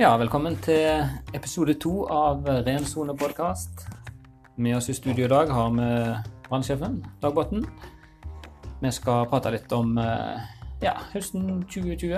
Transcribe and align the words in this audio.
Ja, 0.00 0.14
velkommen 0.16 0.54
til 0.64 1.02
episode 1.36 1.74
to 1.76 2.06
av 2.08 2.46
Ren 2.64 2.86
sone 2.88 3.12
podkast. 3.20 3.82
Med 4.56 4.78
oss 4.78 4.88
i 4.88 4.94
studio 4.96 5.26
i 5.26 5.28
dag 5.28 5.52
har 5.52 5.74
vi 5.76 5.88
brannsjefen, 6.46 6.94
Dag 7.20 7.34
Botten. 7.36 7.66
Vi 8.80 8.92
skal 8.96 9.28
prate 9.28 9.52
litt 9.52 9.68
om 9.76 9.92
eh, 10.00 10.40
ja, 10.80 10.94
høsten 11.12 11.60
2020. 11.68 12.16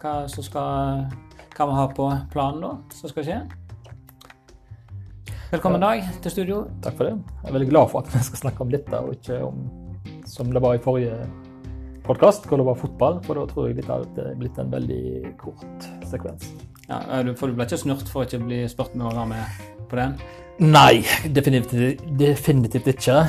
Hva, 0.00 0.14
skal, 0.24 1.04
hva 1.52 1.68
vi 1.68 1.76
har 1.82 1.92
på 2.00 2.08
planen 2.32 2.64
da, 2.64 2.72
som 2.96 3.12
skal 3.12 3.28
skje. 3.28 3.38
Velkommen, 5.52 5.84
Dag, 5.84 6.08
til 6.24 6.38
studio. 6.38 6.64
Takk 6.80 6.96
for 6.96 7.10
det. 7.10 7.14
Jeg 7.42 7.52
er 7.52 7.60
veldig 7.60 7.70
glad 7.74 7.92
for 7.92 8.00
at 8.00 8.16
vi 8.16 8.24
skal 8.24 8.46
snakke 8.46 8.64
om 8.64 8.72
dette, 8.72 9.04
og 9.04 9.18
ikke 9.20 9.42
om 9.52 9.66
som 10.24 10.48
det 10.48 10.64
var 10.64 10.80
i 10.80 10.86
forrige 10.88 11.20
podkast, 12.08 12.48
hvor 12.48 12.56
det 12.56 12.72
var 12.72 12.84
fotball. 12.88 13.20
For 13.28 13.36
da 13.36 13.50
tror 13.52 13.68
jeg 13.68 13.82
det 13.82 13.90
hadde 13.92 14.30
blitt 14.40 14.64
en 14.64 14.72
veldig 14.80 15.36
kort 15.44 15.90
sekvens. 16.08 16.54
Ja, 16.92 17.22
For 17.38 17.48
du 17.48 17.56
ble 17.56 17.64
ikke 17.64 17.80
snurt 17.80 18.08
for 18.10 18.22
å 18.22 18.28
ikke 18.28 18.42
bli 18.44 18.62
spurt 18.68 18.96
med 18.98 19.08
å 19.08 19.12
være 19.14 19.28
med 19.30 19.60
på 19.88 19.98
den? 19.98 20.16
Nei, 20.62 21.02
definitivt, 21.32 22.02
definitivt 22.20 22.90
ikke. 22.92 23.22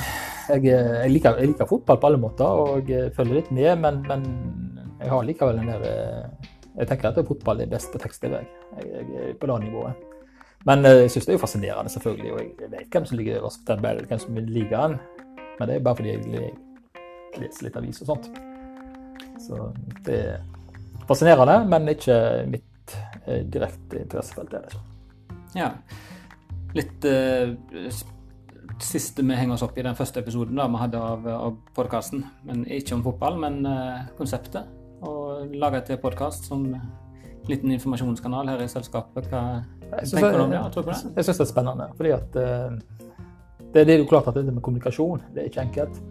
Jeg, 0.49 0.65
jeg, 0.67 1.11
liker, 1.13 1.37
jeg 1.39 1.53
liker 1.53 1.69
fotball 1.69 1.99
på 2.01 2.09
alle 2.09 2.19
måter, 2.19 2.63
og 2.63 2.89
jeg 2.91 3.13
følger 3.15 3.39
litt 3.39 3.51
med, 3.55 3.77
men, 3.79 4.01
men 4.09 4.25
jeg 4.99 5.11
har 5.13 5.23
likevel 5.27 5.61
en 5.61 5.71
der 5.71 5.85
eh, 5.87 6.49
Jeg 6.81 6.89
tenker 6.89 7.11
at 7.13 7.27
fotball 7.27 7.61
er 7.63 7.69
best 7.71 7.93
på 7.93 8.01
tekst-TV. 8.01 8.41
Jeg, 8.41 8.89
jeg 8.91 9.29
er 9.29 9.37
på 9.39 9.47
det 9.47 9.59
nivået. 9.63 10.03
Men 10.67 10.83
eh, 10.89 11.03
jeg 11.05 11.13
syns 11.13 11.29
det 11.29 11.33
er 11.33 11.39
jo 11.39 11.43
fascinerende, 11.45 11.93
selvfølgelig, 11.93 12.33
og 12.33 12.65
jeg 12.65 12.71
vet 12.73 12.97
hvem 12.97 13.07
som 13.07 13.19
ligger 13.19 13.39
øverst 13.39 13.63
på 13.63 13.71
tabellen, 13.71 14.09
hvem 14.09 14.23
som 14.25 14.41
liker 14.41 14.75
den. 14.75 14.97
Men 15.59 15.69
det 15.69 15.77
er 15.77 15.85
bare 15.87 15.99
fordi 16.01 16.15
jeg 16.17 16.51
leser 17.39 17.69
litt 17.69 17.79
avis 17.79 18.03
og 18.03 18.11
sånt. 18.11 18.29
Så 19.43 19.59
det 20.07 20.19
er 20.19 20.43
fascinerende, 21.07 21.61
men 21.71 21.91
ikke 21.95 22.19
mitt 22.51 22.67
eh, 22.67 22.72
direkte 23.25 24.01
interessefelt. 24.03 24.53
er 24.53 24.65
det 24.65 24.73
ikke. 24.73 24.83
Ja. 25.57 25.71
Litt 26.73 27.05
uh, 27.05 27.53
Siste 28.81 29.21
vi 29.21 29.35
henger 29.37 29.53
oss 29.53 29.63
opp 29.63 29.77
i 29.77 29.83
den 29.85 29.95
første 29.95 30.23
episoden 30.23 30.57
da 30.57 30.65
vi 30.71 30.79
hadde 30.81 30.99
av, 30.99 31.27
av 31.29 31.57
podkasten. 31.77 32.23
Men 32.47 32.63
ikke 32.65 32.97
om 32.97 33.03
fotball, 33.05 33.37
men 33.39 33.61
uh, 33.67 34.03
konseptet. 34.17 34.67
Og 35.05 35.53
lage 35.59 35.83
til 35.87 35.99
podkast 36.01 36.47
som 36.49 36.65
liten 37.47 37.71
informasjonskanal 37.75 38.49
her 38.53 38.63
i 38.63 38.69
selskapet. 38.71 39.27
Hva 39.29 39.43
Jeg 39.99 40.09
synes 40.09 40.19
tenker 40.19 40.39
du 40.39 40.45
om 40.45 40.55
det? 40.55 40.59
Jeg, 40.59 40.85
jeg. 40.87 41.13
Jeg 41.19 41.27
syns 41.27 41.41
det 41.41 41.45
er 41.45 41.51
spennende. 41.51 41.89
fordi 41.99 42.15
at 42.15 42.39
uh, 42.39 43.03
det, 43.73 43.87
det 43.87 43.95
er 43.95 44.01
jo 44.01 44.09
klart 44.09 44.27
at 44.31 44.35
det 44.39 44.53
med 44.53 44.63
kommunikasjon 44.63 45.21
det 45.35 45.43
er 45.43 45.51
ikke 45.51 45.67
enkelt. 45.67 46.01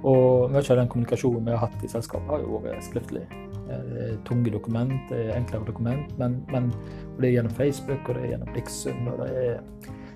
Og 0.00 0.50
mye 0.50 0.64
av 0.64 0.80
den 0.80 0.88
kommunikasjonen 0.88 1.46
vi 1.46 1.52
har 1.52 1.66
hatt 1.66 1.84
i 1.84 1.92
selskapet, 1.92 2.28
har 2.32 2.42
jo 2.42 2.60
vært 2.64 2.86
skriftlig. 2.86 3.26
Eh, 3.70 4.14
tunge 4.26 4.50
dokument, 4.50 4.92
det 5.10 5.18
er 5.28 5.36
enklere 5.38 5.64
dokument, 5.68 6.18
men, 6.18 6.40
men 6.50 6.70
og 7.14 7.22
det 7.22 7.28
er 7.28 7.36
gjennom 7.38 7.54
Facebook 7.54 8.08
og 8.08 8.16
det 8.16 8.24
er 8.24 8.32
gjennom 8.34 8.54
Dixon, 8.54 9.08
og 9.12 9.20
det 9.22 9.30
er 9.44 9.60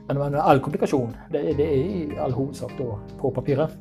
men, 0.08 0.18
men 0.18 0.36
all 0.36 0.60
komplikasjon, 0.60 1.14
det 1.32 1.54
det 1.58 1.66
er 1.66 1.76
i 1.80 2.18
all 2.20 2.34
hovedsak 2.36 2.74
da 2.78 2.98
på 3.20 3.30
papiret. 3.32 3.72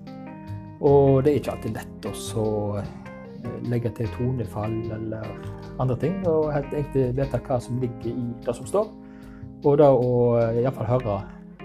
Og 0.83 1.23
det 1.23 1.31
er 1.31 1.39
ikke 1.39 1.55
alltid 1.55 1.75
lett 1.77 2.07
å 2.07 2.13
så 2.15 2.45
eh, 2.80 3.59
legge 3.71 3.91
til 3.97 4.11
tonefall 4.15 4.75
eller 4.95 5.27
andre 5.83 5.97
ting, 5.99 6.19
og 6.27 6.52
helt 6.55 6.71
egentlig 6.71 7.09
vite 7.17 7.41
hva 7.47 7.59
som 7.63 7.80
ligger 7.81 8.11
i 8.11 8.27
det 8.45 8.55
som 8.55 8.67
står. 8.67 8.91
Og 9.63 9.80
da 9.80 9.89
å 9.95 10.11
eh, 10.39 10.61
iallfall 10.63 10.91
høre 10.91 11.17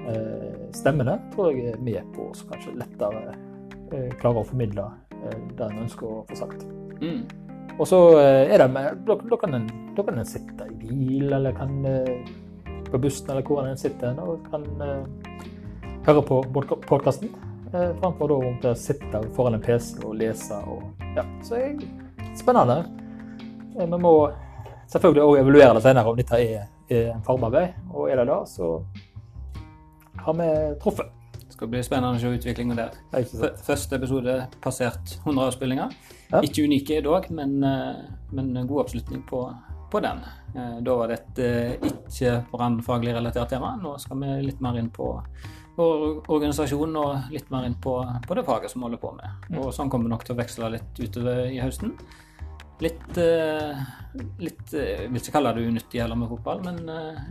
eh, 0.07 0.63
stemmene 0.75 1.19
tror 1.35 1.53
jeg 1.53 1.75
er 1.75 1.83
med 1.83 2.15
på 2.15 2.31
å 2.31 2.49
kanskje 2.51 2.79
lettere 2.79 3.37
eh, 3.93 4.11
klare 4.19 4.43
å 4.43 4.47
formidle 4.47 4.91
eh, 5.23 5.39
det 5.55 5.71
en 5.71 5.85
ønsker 5.85 6.07
å 6.07 6.25
få 6.31 6.43
sagt. 6.47 6.67
Mm. 7.03 7.27
Og 7.79 7.87
så 7.87 7.99
eh, 8.19 8.53
er 8.55 8.65
det 8.65 8.69
da, 9.07 9.37
kan 9.39 9.55
en, 9.55 9.67
kan 9.97 10.19
en 10.19 10.27
sitte 10.27 10.67
i 10.67 10.77
bil, 10.81 11.33
eller 11.33 11.55
kan 11.55 11.85
eh, 11.87 12.31
på 12.91 12.99
bussen, 12.99 13.31
eller 13.31 13.45
hvor 13.47 13.63
en 13.63 13.79
sitter, 13.79 14.19
og 14.19 14.49
kan 14.51 14.65
eh, 14.83 15.93
høre 16.09 16.25
på 16.27 16.43
podkasten. 16.89 17.31
Framfor 17.69 18.31
da 18.33 18.71
å 18.71 18.75
sitte 18.81 19.21
foran 19.37 19.59
en 19.59 19.63
PC 19.63 19.99
og 20.01 20.15
lese. 20.17 20.57
Og, 20.73 20.87
ja. 21.13 21.27
Så 21.45 21.59
er 21.59 21.75
det 21.77 21.89
spennende. 22.39 22.79
Vi 23.77 23.87
må 23.93 24.15
selvfølgelig 24.89 25.23
også 25.27 25.43
evaluere 25.43 25.75
det 25.77 25.83
senere 25.85 26.09
om 26.09 26.17
dette 26.17 26.41
er, 26.41 26.65
er 26.89 27.11
en 27.13 27.23
farbarvei. 27.27 27.67
Og 27.93 28.09
er 28.09 28.23
det 28.23 28.31
det, 28.31 28.39
så 28.49 28.71
har 30.25 30.39
vi 30.41 30.49
truffet. 30.81 31.13
Det 31.45 31.59
skal 31.59 31.71
bli 31.75 31.85
spennende 31.85 32.17
å 32.17 32.23
se 32.23 32.33
utviklinga 32.39 32.79
der. 32.79 32.97
Er. 33.13 33.29
Første 33.69 34.01
episode 34.01 34.41
passert 34.65 35.19
100 35.27 35.51
avspillinger. 35.51 35.93
Ja. 36.29 36.43
Ikke 36.45 36.65
unike 36.69 36.99
i 36.99 37.05
dag, 37.05 37.31
men, 37.31 37.63
eh, 37.65 37.97
men 38.31 38.67
god 38.67 38.85
oppslutning 38.85 39.23
på, 39.29 39.43
på 39.91 40.01
den. 40.05 40.21
Eh, 40.55 40.81
Da 40.85 40.97
var 40.97 41.09
det 41.09 41.21
et 41.21 41.39
eh, 41.45 41.89
ikke 41.89 42.35
brannfaglig 42.53 43.15
relatert 43.17 43.49
tema. 43.55 43.77
Nå 43.81 43.97
skal 44.01 44.21
vi 44.21 44.35
litt 44.45 44.61
mer 44.61 44.77
inn 44.77 44.91
på 44.93 45.09
vår 45.79 46.29
organisasjon 46.29 46.97
og 46.99 47.33
litt 47.33 47.51
mer 47.55 47.65
inn 47.65 47.79
på, 47.81 47.97
på 48.27 48.37
det 48.37 48.45
faget 48.45 48.73
som 48.73 48.83
vi 48.83 48.89
holder 48.89 49.01
på 49.01 49.13
med. 49.17 49.53
Og 49.61 49.71
sånn 49.73 49.89
kommer 49.89 50.09
vi 50.09 50.17
nok 50.17 50.27
til 50.27 50.35
å 50.35 50.41
veksle 50.41 50.73
litt 50.75 50.99
utover 51.01 51.47
i 51.47 51.61
høsten. 51.63 51.95
Litt, 52.79 53.17
litt 54.39 54.75
Jeg 54.75 55.09
vil 55.09 55.19
ikke 55.19 55.35
kalle 55.35 55.55
det 55.57 55.65
unyttig 55.67 55.99
heller 56.03 56.19
med 56.19 56.31
fotball, 56.31 56.61
men 56.67 56.79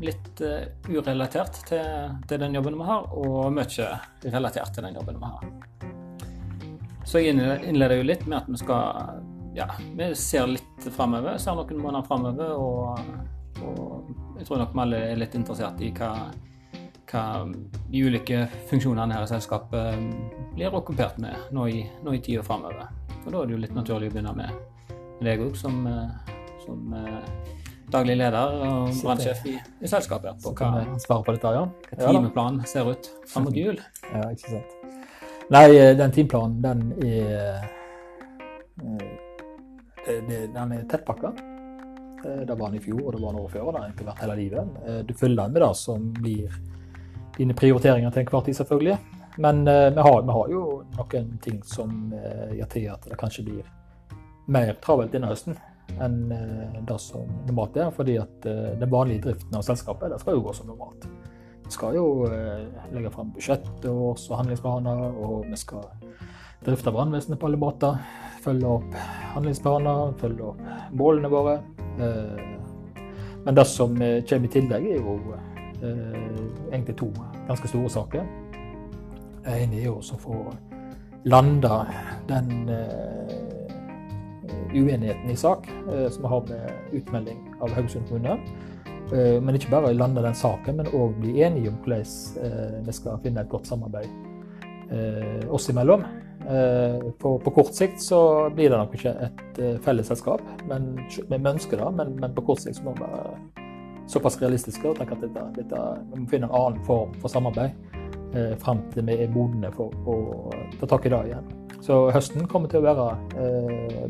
litt 0.03 0.41
urelatert 0.89 1.61
til, 1.69 2.17
til 2.27 2.41
den 2.43 2.55
jobben 2.59 2.79
vi 2.79 2.87
har, 2.87 3.07
og 3.15 3.51
mye 3.55 3.91
relatert 4.27 4.75
til 4.75 4.89
den 4.89 4.99
jobben 4.99 5.19
vi 5.23 5.31
har. 5.35 5.96
Så 7.07 7.21
jeg 7.23 7.35
innleder- 7.35 7.97
jo 7.97 8.03
litt 8.03 8.27
med 8.27 8.37
at 8.41 8.47
vi 8.47 8.57
skal 8.57 9.23
Ja, 9.55 9.65
vi 9.95 10.13
ser 10.15 10.45
litt 10.45 10.83
framover. 10.93 11.37
Ser 11.39 11.55
noen 11.55 11.79
måneder 11.81 12.05
framover, 12.05 12.51
og, 12.51 12.99
og 13.63 14.37
jeg 14.37 14.45
tror 14.45 14.57
nok 14.61 14.73
vi 14.75 14.81
alle 14.83 14.97
er 14.97 15.15
litt 15.17 15.33
interessert 15.33 15.81
i 15.81 15.89
hva, 15.97 16.11
hva 17.09 17.23
de 17.89 18.03
ulike 18.05 18.43
funksjonene 18.69 19.15
her 19.15 19.23
i 19.23 19.31
selskapet 19.31 19.97
blir 20.53 20.75
okkupert 20.77 21.17
med 21.17 21.49
nå 21.51 21.65
i, 21.71 21.89
nå 22.03 22.13
i 22.13 22.19
tida 22.21 22.43
framover. 22.43 22.85
Og 23.25 23.31
da 23.31 23.41
er 23.41 23.47
det 23.47 23.55
jo 23.55 23.63
litt 23.63 23.73
naturlig 23.73 24.11
å 24.11 24.13
begynne 24.13 24.35
med 24.37 25.25
deg 25.25 25.41
òg, 25.41 25.55
som, 25.57 25.87
eh, 25.87 26.35
som 26.67 26.93
eh, 26.93 27.57
daglig 27.89 28.19
leder 28.19 28.61
og 28.67 28.93
brannsjef 29.01 29.41
i, 29.49 29.55
i 29.81 29.89
selskapet. 29.89 30.37
På 30.43 30.53
hva, 30.53 30.83
kan 31.07 31.23
på 31.25 31.33
dette, 31.33 31.55
ja. 31.55 31.65
hva 31.95 31.97
Ja 32.03 32.13
timeplanen 32.13 32.67
ser 32.69 32.91
ut 32.91 33.09
fram 33.25 33.49
mot 33.49 33.57
jul. 33.57 33.79
Ja, 34.11 34.27
ikke 34.29 34.59
sant. 34.59 34.96
Nei, 35.49 35.77
eh, 35.79 35.93
den 35.97 36.11
timeplanen, 36.11 36.61
den 36.61 36.81
er 37.07 37.61
eh, 40.07 40.23
det, 40.27 40.39
Den 40.53 40.71
er 40.75 40.83
tettpakka. 40.91 41.31
Eh, 42.25 42.41
Det 42.47 42.55
var 42.59 42.69
den 42.69 42.79
i 42.79 42.83
fjor, 42.83 43.05
og 43.05 43.13
det 43.13 43.21
var 43.21 43.31
den 43.31 43.41
året 43.41 43.51
før, 43.51 43.71
det 43.71 43.79
har 43.79 43.85
egentlig 43.87 44.07
vært 44.07 44.23
hele 44.25 44.35
livet. 44.35 44.81
Eh, 44.87 44.99
Du 45.07 45.13
følger 45.13 45.43
den 45.43 45.53
med 45.53 45.61
det 45.61 45.75
som 45.75 46.09
blir 46.13 46.57
dine 47.37 47.53
prioriteringer 47.53 48.11
til 48.11 48.25
enhver 48.25 48.43
tid, 48.45 48.53
selvfølgelig. 48.59 48.97
Men 49.37 49.67
eh, 49.67 49.89
vi 49.93 50.01
har, 50.01 50.21
vi 50.21 50.31
har 50.31 50.47
jo 50.49 50.83
noen 50.97 51.37
ting 51.41 51.63
som 51.63 52.13
eh, 52.13 52.55
gjør 52.57 52.69
til 52.73 52.87
at 52.89 53.09
det 53.09 53.17
kanskje 53.17 53.45
blir 53.45 53.63
mer 54.47 54.73
travelt 54.81 55.11
denne 55.13 55.27
høsten 55.29 55.55
enn 56.01 56.31
eh, 56.31 56.81
det 56.87 56.99
som 56.99 57.27
normalt 57.45 57.77
er. 57.77 57.91
Fordi 57.91 58.17
at 58.17 58.45
eh, 58.45 58.73
den 58.81 58.91
vanlige 58.91 59.21
driften 59.29 59.55
av 59.55 59.63
selskapet 59.63 60.11
det 60.11 60.19
skal 60.19 60.33
jo 60.35 60.43
gå 60.47 60.53
som 60.57 60.67
normalt. 60.67 61.07
Skal 61.69 61.97
jo 61.97 62.27
eh, 62.31 62.67
legge 62.95 63.11
fram 63.11 63.33
budsjett 63.35 63.85
og 63.89 64.13
også 64.13 64.33
og 64.33 64.41
handlingsplaner, 64.41 65.01
og 65.19 65.47
vi 65.49 65.57
skal 65.59 65.83
drifte 66.65 66.93
brannvesenet 66.95 67.39
på 67.39 67.49
alle 67.49 67.59
måter. 67.59 67.97
Følge 68.43 68.69
opp 68.77 68.95
handlingsplaner, 69.33 70.13
følge 70.21 70.53
opp 70.53 70.61
målene 70.95 71.31
våre. 71.31 71.57
Eh, 71.99 72.45
men 73.43 73.57
det 73.57 73.67
som 73.67 73.99
eh, 74.01 74.21
kommer 74.29 74.47
i 74.47 74.53
tillegg, 74.55 74.87
er 74.95 75.03
jo 75.03 75.19
egentlig 75.77 76.95
to 76.97 77.11
ganske 77.45 77.69
store 77.69 77.89
saker. 77.93 78.23
Det 79.45 79.59
ene 79.61 79.77
er 79.77 79.91
jo 79.91 79.99
å 79.99 80.17
få 80.17 80.39
landa 81.29 81.83
den 82.25 82.71
uenigheten 84.73 85.29
i 85.29 85.37
sak 85.37 85.69
som 86.09 86.25
vi 86.25 86.31
har 86.31 86.49
med 86.49 86.97
utmelding 86.97 87.43
av 87.61 87.77
Haugesund 87.77 88.09
kommune. 88.09 88.39
Eh, 89.13 89.41
Men 89.41 89.55
ikke 89.55 89.71
bare 89.71 89.93
lande 89.95 90.23
den 90.23 90.35
saken, 90.35 90.81
men 90.81 90.89
òg 90.95 91.19
bli 91.21 91.41
enige 91.45 91.71
om 91.71 91.77
hvordan 91.83 92.07
eh, 92.43 92.79
vi 92.87 92.95
skal 92.95 93.19
finne 93.23 93.43
et 93.43 93.51
godt 93.51 93.69
samarbeid 93.69 94.09
eh, 94.91 95.45
oss 95.49 95.69
imellom. 95.71 96.05
På, 97.19 97.51
kort 97.51 97.73
sikt 97.75 97.99
så 97.99 98.17
blir 98.55 98.69
det 98.71 98.77
nok 98.79 98.93
ikke 98.95 99.11
et 99.25 99.57
fellesselskap, 99.83 100.39
men 100.69 100.93
vi 101.27 101.35
ønsker 101.35 101.81
det. 101.81 101.87
Men, 101.97 102.35
på 102.37 102.43
kort 102.47 102.61
sikt 102.63 102.77
så 102.77 102.85
må 102.85 102.93
vi 102.95 103.03
være 103.03 103.33
såpass 104.07 104.37
realistiske 104.39 104.87
og 104.87 104.95
tenke 104.95 105.17
at 105.17 105.25
dette, 105.25 105.43
dette, 105.57 105.81
vi 106.13 106.21
må 106.21 106.29
finne 106.31 106.47
en 106.47 106.55
annen 106.55 106.85
form 106.87 107.11
for 107.19 107.33
samarbeid 107.33 107.75
eh, 108.31 108.53
fram 108.63 108.85
til 108.93 109.03
vi 109.09 109.17
er 109.25 109.33
modne 109.33 109.73
for 109.75 109.91
å 110.07 110.15
ta 110.79 110.87
tak 110.93 111.09
i 111.09 111.11
det 111.11 111.21
igjen. 111.33 111.51
Så 111.83 111.99
høsten 112.15 112.47
kommer 112.47 112.71
til 112.71 112.79
å 112.79 112.87
være 112.87 113.09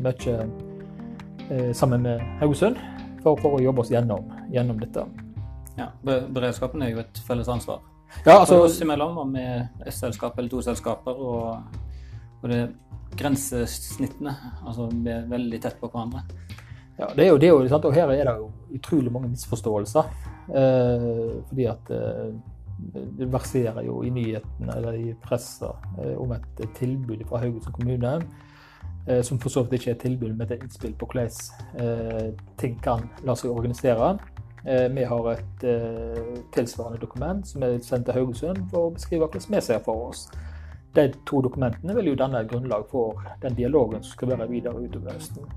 mye 0.04 1.74
sammen 1.74 2.06
med 2.06 2.22
Haugesund 2.38 2.78
for, 3.22 3.36
for 3.40 3.58
å 3.58 3.62
jobbe 3.62 3.84
oss 3.84 3.90
gjennom, 3.92 4.28
gjennom 4.54 4.80
dette. 4.80 5.04
Ja, 5.78 5.90
be- 6.04 6.24
Beredskapen 6.34 6.82
er 6.82 6.92
jo 6.94 7.02
et 7.04 7.20
felles 7.26 7.48
ansvar. 7.52 7.80
Ja, 8.24 8.38
Altså, 8.40 8.62
oss 8.64 8.80
imellom, 8.82 9.18
om 9.20 9.32
vi 9.36 9.42
er 9.44 9.66
ett 9.84 9.94
selskap 9.94 10.38
eller 10.38 10.48
to 10.50 10.62
selskaper, 10.64 11.12
og, 11.12 11.80
og 12.42 12.48
det 12.50 12.62
grensesnittene, 13.18 14.32
altså 14.66 14.88
vi 14.92 15.12
er 15.12 15.26
veldig 15.30 15.60
tett 15.62 15.78
på 15.80 15.90
hverandre. 15.92 16.24
Ja, 16.98 17.08
det 17.14 17.24
er 17.26 17.30
jo 17.30 17.38
det, 17.38 17.50
og, 17.54 17.68
og 17.84 17.94
her 17.94 18.10
er 18.10 18.24
det 18.26 18.36
jo 18.40 18.48
utrolig 18.74 19.12
mange 19.14 19.30
misforståelser. 19.32 20.08
Eh, 20.48 21.34
fordi 21.50 21.66
at 21.70 21.90
eh, 21.94 22.30
det 23.18 23.28
verserer 23.30 23.84
jo 23.86 24.00
i 24.06 24.10
nyhetene 24.14 24.74
eller 24.78 24.96
i 24.98 25.12
pressa 25.22 25.74
eh, 25.98 26.14
om 26.18 26.32
et 26.34 26.62
tilbud 26.78 27.22
fra 27.28 27.42
Haugesund 27.44 27.76
kommune. 27.76 28.16
Eh, 29.08 29.22
som 29.22 29.38
for 29.40 29.48
så 29.48 29.62
vidt 29.62 29.72
ikke 29.72 29.90
er 29.90 29.94
et 29.94 30.00
tilbud, 30.00 30.34
men 30.36 30.52
et 30.52 30.62
innspill 30.62 30.92
på 31.00 31.06
hvordan 31.08 31.30
eh, 31.80 32.26
ting 32.60 32.76
kan 32.84 33.06
la 33.24 33.36
seg 33.38 33.50
organisere. 33.50 34.10
Eh, 34.66 34.84
vi 34.92 35.06
har 35.08 35.30
et 35.32 35.64
tilsvarende 36.52 37.00
dokument 37.00 37.46
som 37.48 37.64
er 37.64 37.78
sendt 37.82 38.08
til 38.08 38.18
Haugesund 38.18 38.66
for 38.70 38.88
å 38.88 38.94
beskrive 38.96 39.24
hvordan 39.24 39.54
vi 39.54 39.64
ser 39.64 39.80
for 39.84 40.10
oss. 40.10 40.26
De 40.96 41.06
to 41.28 41.40
dokumentene 41.44 41.94
vil 41.96 42.12
jo 42.12 42.18
danne 42.20 42.44
grunnlag 42.48 42.84
for 42.90 43.22
den 43.42 43.56
dialogen 43.56 44.02
som 44.02 44.12
skal 44.12 44.34
være 44.34 44.48
videre 44.50 44.82
utover 44.82 45.16
høsten. 45.16 45.48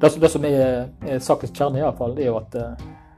Det, 0.00 0.30
som 0.32 0.44
er, 0.48 0.88
sakens 1.20 1.52
kjerne, 1.52 1.78
i 1.78 1.84
alle 1.84 1.96
fall, 1.96 2.16
er 2.18 2.30
jo 2.30 2.38
at 2.38 2.56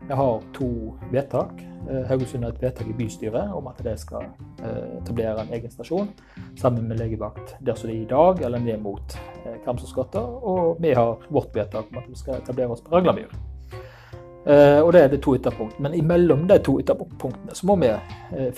jeg 0.08 0.16
har 0.16 0.42
to 0.54 0.68
vedtak. 1.12 1.60
Eh, 1.90 2.02
Haugesund 2.08 2.44
har 2.44 2.52
et 2.52 2.62
vedtak 2.62 2.88
i 2.90 2.96
bystyret 2.96 3.52
om 3.54 3.66
at 3.70 3.78
de 3.84 3.94
skal 3.98 4.26
eh, 4.62 4.98
etablere 5.00 5.44
en 5.44 5.54
egen 5.54 5.70
stasjon 5.70 6.10
sammen 6.58 6.88
med 6.88 7.00
legevakt 7.00 7.54
der 7.60 7.78
som 7.78 7.90
det 7.90 7.96
er 7.96 8.02
i 8.02 8.10
dag, 8.10 8.42
eller 8.44 8.62
ned 8.62 8.82
mot 8.82 9.16
Kramsåsgata. 9.64 10.20
Og 10.20 10.82
vi 10.82 10.92
har 10.94 11.16
vårt 11.30 11.54
vedtak 11.54 11.90
om 11.90 12.02
at 12.02 12.10
vi 12.10 12.18
skal 12.18 12.40
etablere 12.40 12.74
oss 12.74 12.84
på 12.84 12.94
Raglamyr. 12.94 13.32
Og 14.42 14.88
det 14.92 15.00
er 15.00 15.10
det 15.10 15.20
to 15.22 15.36
ytterpunkt. 15.36 15.78
Men 15.80 15.94
imellom 15.94 16.48
de 16.50 16.56
to 16.58 16.80
ytterpunktene 16.80 17.54
så 17.54 17.66
må 17.66 17.76
vi 17.78 17.92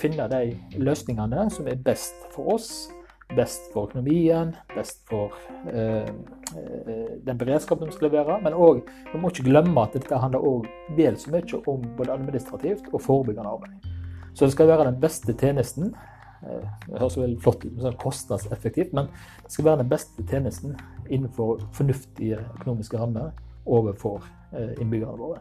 finne 0.01 0.25
de 0.31 0.55
løsningene 0.81 1.45
som 1.53 1.67
er 1.69 1.77
best 1.77 2.25
for 2.33 2.55
oss 2.55 2.87
best 3.33 3.73
for 3.73 3.89
økonomien, 3.89 4.55
best 4.75 5.01
for 5.09 5.33
eh, 5.73 6.03
eh, 6.03 6.09
den 6.53 7.39
beredskapen 7.39 7.89
vi 7.89 7.95
skal 7.95 8.09
levere. 8.09 8.37
Men 8.43 8.53
òg, 8.53 8.83
vi 9.11 9.19
må 9.21 9.31
ikke 9.31 9.47
glemme 9.47 9.81
at 9.81 9.95
dette 9.97 10.19
handler 10.21 10.45
òg 10.45 10.67
vel 10.97 11.17
så 11.19 11.33
mye 11.33 11.61
om 11.71 11.85
både 11.97 12.13
administrativt 12.13 12.91
og 12.93 13.01
forebyggende 13.01 13.55
arbeid. 13.57 13.87
Så 14.35 14.45
det 14.45 14.51
skal 14.53 14.67
være 14.67 14.89
den 14.89 14.99
beste 15.01 15.33
tjenesten. 15.33 15.93
Eh, 16.43 16.67
det 16.87 16.99
høres 16.99 17.17
veldig 17.17 17.41
flott 17.41 17.63
ut, 17.65 17.77
sånn 17.81 17.99
kostnadseffektivt, 18.01 18.93
men 18.97 19.07
det 19.43 19.53
skal 19.53 19.69
være 19.69 19.83
den 19.83 19.91
beste 19.93 20.25
tjenesten 20.27 20.75
innenfor 21.07 21.63
fornuftige 21.75 22.41
økonomiske 22.57 22.99
rammer 22.99 23.31
overfor 23.65 24.25
eh, 24.51 24.75
innbyggerne 24.81 25.17
våre. 25.19 25.39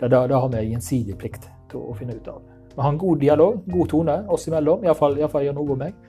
Da, 0.00 0.08
da, 0.08 0.24
da 0.30 0.40
har 0.42 0.50
vi 0.54 0.64
gjensidig 0.72 1.18
plikt 1.20 1.46
til 1.70 1.84
å 1.84 1.94
finne 1.98 2.16
ut 2.16 2.32
av. 2.32 2.40
Vi 2.72 2.80
har 2.80 2.88
en 2.88 2.98
god 2.98 3.20
dialog, 3.20 3.60
god 3.68 3.92
tone 3.92 4.16
oss 4.32 4.48
imellom, 4.48 4.86
iallfall 4.86 5.20
gjør 5.20 5.58
noe 5.58 5.74
med 5.74 5.82
meg. 5.84 6.00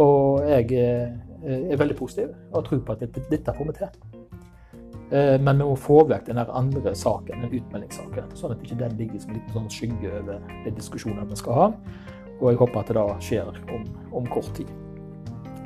Og 0.00 0.44
jeg 0.46 0.68
eh, 0.76 1.16
er 1.44 1.78
veldig 1.80 1.96
positiv 1.96 2.32
og 2.52 2.64
tror 2.66 2.82
på 2.84 2.96
at 2.96 3.04
dette, 3.04 3.54
får 3.56 3.68
vi 3.68 3.76
til. 3.78 3.94
Eh, 5.10 5.36
men 5.40 5.58
vi 5.58 5.64
må 5.64 5.76
få 5.78 6.02
vekk 6.10 6.28
den 6.28 6.38
andre 6.42 6.94
saken, 6.94 7.42
den 7.42 7.56
utmeldingssaken, 7.60 8.34
sånn 8.38 8.54
at 8.54 8.64
ikke 8.64 8.78
den 8.82 8.98
ligger 9.00 9.22
som 9.22 9.34
en 9.34 9.54
sånn 9.54 9.70
skygge 9.72 10.12
over 10.20 10.42
de 10.64 10.74
diskusjonene 10.76 11.26
vi 11.30 11.40
skal 11.40 11.58
ha. 11.58 11.70
Og 12.40 12.52
jeg 12.52 12.60
håper 12.60 12.80
at 12.80 12.92
det 12.92 12.98
da 12.98 13.06
skjer 13.20 13.50
om, 13.74 13.88
om 14.20 14.28
kort 14.30 14.52
tid. 14.56 14.70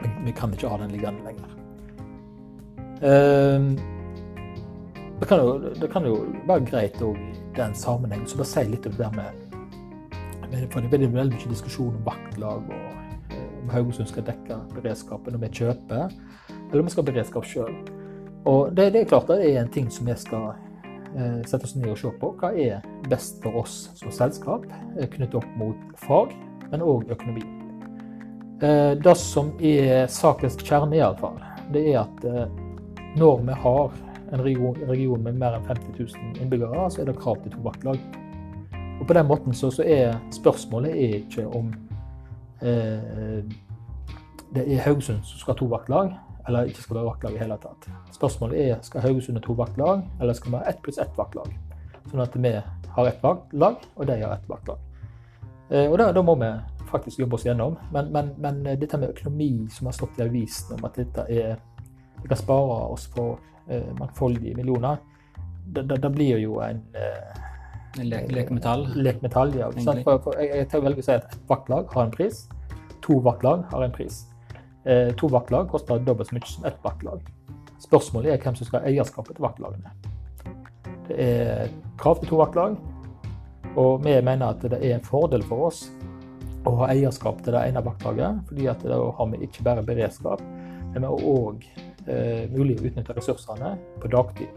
Men 0.01 0.25
vi 0.25 0.33
kan 0.37 0.55
ikke 0.55 0.71
ha 0.73 0.79
den 0.81 0.95
liggende 0.95 1.27
lenger. 1.27 1.51
Eh, 3.05 3.93
det 5.21 5.29
kan 5.29 5.39
jo, 5.39 5.73
det 5.81 5.91
kan 5.93 6.07
jo 6.09 6.17
være 6.49 6.67
greit 6.69 7.03
òg 7.05 7.17
i 7.17 7.35
den 7.57 7.75
sammenhengen 7.79 8.27
så 8.29 8.41
bare 8.41 8.51
si 8.51 8.65
litt 8.69 8.87
om 8.89 8.97
det 8.97 9.07
der 9.07 9.15
med 9.19 10.71
For 10.71 10.81
det 10.81 10.87
er 10.87 11.09
veldig 11.09 11.09
mye 11.15 11.51
diskusjon 11.51 11.95
om 11.97 12.03
vaktlag 12.07 12.69
og 12.71 12.94
Haugesund 13.73 14.11
skal 14.11 14.27
dekke 14.27 14.59
beredskapen 14.75 15.35
når 15.35 15.47
vi 15.47 15.53
kjøper, 15.61 16.15
eller 16.51 16.83
om 16.83 16.89
vi 16.89 16.95
skal 16.95 17.05
ha 17.05 17.11
beredskap 17.13 17.49
sjøl. 17.49 17.75
Og 18.45 18.75
det, 18.77 18.91
det, 18.93 19.05
er 19.05 19.11
klart 19.11 19.31
det 19.33 19.41
er 19.49 19.63
en 19.63 19.73
ting 19.73 19.89
som 19.93 20.09
vi 20.09 20.17
skal 20.21 20.51
eh, 21.17 21.41
sette 21.49 21.65
oss 21.65 21.77
ned 21.79 21.93
og 21.95 22.01
se 22.01 22.13
på. 22.21 22.33
Hva 22.41 22.53
er 22.53 22.85
best 23.09 23.41
for 23.45 23.63
oss 23.65 23.77
som 23.97 24.13
selskap, 24.13 24.67
eh, 24.99 25.09
knyttet 25.09 25.39
opp 25.41 25.49
mot 25.61 26.01
fag, 26.05 26.35
men 26.71 26.85
òg 26.85 27.09
økonomi. 27.15 27.45
Eh, 28.65 28.93
det 29.01 29.17
som 29.19 29.51
er 29.65 30.07
sakens 30.13 30.59
kjerne, 30.61 30.97
iallfall, 31.01 31.41
det 31.73 31.87
er 31.93 32.05
at 32.05 32.29
eh, 32.29 32.45
når 33.19 33.43
vi 33.49 33.57
har 33.65 33.97
en 34.33 34.43
region, 34.43 34.77
region, 34.89 35.23
med 35.23 35.41
mer 35.41 35.57
enn 35.57 35.67
50 35.67 35.99
000 35.99 36.43
innbyggere, 36.43 36.87
så 36.91 37.03
er 37.03 37.11
det 37.11 37.19
krav 37.19 37.41
til 37.43 37.55
to 37.55 37.65
vaktlag. 37.65 37.99
Og 39.01 39.07
på 39.09 39.17
den 39.17 39.27
måten 39.27 39.55
så, 39.55 39.71
så 39.75 39.85
er 39.87 40.17
spørsmålet 40.35 40.95
er 40.95 41.19
ikke 41.19 41.47
om 41.51 41.73
det 44.55 44.63
er 44.65 44.81
Haugesund 44.85 45.25
som 45.27 45.41
skal 45.41 45.53
ha 45.53 45.59
to 45.59 45.69
vaktlag, 45.69 46.15
eller 46.49 46.71
ikke 46.71 46.83
skal 46.85 46.97
være 46.97 47.11
vaktlag 47.11 47.37
i 47.37 47.43
hele 47.43 47.57
tatt. 47.61 47.89
Spørsmålet 48.15 48.61
er 48.63 48.83
skal 48.87 49.05
Haugesund 49.05 49.41
ha 49.41 49.45
to 49.45 49.57
vaktlag, 49.59 50.03
eller 50.21 50.37
skal 50.37 50.53
vi 50.53 50.61
ha 50.61 50.71
ett 50.71 50.83
pluss 50.85 51.01
ett 51.03 51.19
vaktlag? 51.19 51.53
Sånn 52.11 52.25
at 52.25 52.37
vi 52.37 52.53
har 52.97 53.09
ett 53.11 53.23
vaktlag, 53.23 53.87
og 53.97 54.07
de 54.07 54.19
har 54.21 54.37
ett 54.37 54.49
vaktlag. 54.49 54.83
Eh, 55.71 55.89
og 55.91 55.99
da, 55.99 56.11
da, 56.13 56.23
må 56.23 56.37
vi 56.41 56.51
faktisk 56.91 57.23
jobbe 57.25 57.39
oss 57.39 57.47
gjennom. 57.47 57.79
Men, 57.93 58.13
men, 58.13 58.35
men, 58.39 58.63
dette 58.81 59.01
med 59.01 59.15
økonomi 59.15 59.67
som 59.73 59.89
har 59.89 59.97
stått 59.97 60.21
i 60.21 60.27
avisen 60.27 60.77
om 60.77 60.85
at 60.89 61.01
dette 61.01 61.27
er 61.33 61.57
Vi 62.25 62.29
kan 62.31 62.39
spare 62.41 62.77
oss 62.89 63.05
for 63.13 63.37
eh, 63.69 63.91
mangfoldige 63.99 64.57
millioner, 64.57 64.97
det, 65.77 66.11
blir 66.13 66.39
jo 66.41 66.55
en 66.65 66.81
eh, 66.97 67.44
Lek, 68.03 68.31
lekmetall? 68.33 68.89
Lekmetall, 68.97 69.55
ja. 69.55 69.71
For, 70.03 70.19
for 70.25 70.39
jeg, 70.43 70.65
jeg 70.65 70.83
velger 70.83 71.03
å 71.03 71.07
si 71.07 71.15
at 71.15 71.29
ett 71.31 71.51
vaktlag 71.51 71.93
har 71.95 72.09
en 72.09 72.15
pris. 72.15 72.45
To 73.07 73.21
vaktlag 73.23 73.67
har 73.71 73.85
en 73.87 73.95
pris. 73.95 74.25
Eh, 74.85 75.13
to 75.21 75.31
vaktlag 75.33 75.69
koster 75.71 76.03
dobbelt 76.03 76.29
så 76.29 76.37
mye 76.37 76.51
som 76.51 76.67
ett 76.69 76.81
vaktlag. 76.83 77.23
Spørsmålet 77.85 78.33
er 78.33 78.43
hvem 78.43 78.57
som 78.59 78.69
skal 78.69 78.83
ha 78.83 78.91
eierskapet 78.91 79.39
til 79.39 79.47
vaktlagene. 79.47 79.95
Det 81.07 81.21
er 81.21 81.73
krav 82.01 82.21
til 82.21 82.33
to 82.33 82.41
vaktlag, 82.41 82.77
og 83.77 84.05
vi 84.05 84.17
mener 84.25 84.51
at 84.51 84.65
det 84.65 84.81
er 84.81 84.97
en 84.97 85.05
fordel 85.05 85.45
for 85.47 85.69
oss 85.69 85.87
å 86.65 86.73
ha 86.81 86.91
eierskap 86.95 87.43
til 87.45 87.57
det 87.57 87.65
ene 87.69 87.83
vaktlaget, 87.85 88.45
fordi 88.49 88.69
at 88.73 88.85
da 88.89 88.99
har 89.19 89.33
vi 89.33 89.43
ikke 89.45 89.67
bare 89.67 89.85
beredskap, 89.85 90.41
men 90.95 91.03
vi 91.03 91.11
har 91.11 91.27
òg 91.35 91.67
eh, 92.09 92.47
mulig 92.53 92.79
å 92.79 92.87
utnytte 92.89 93.17
ressursene 93.19 93.75
på 94.01 94.11
dagtid. 94.13 94.53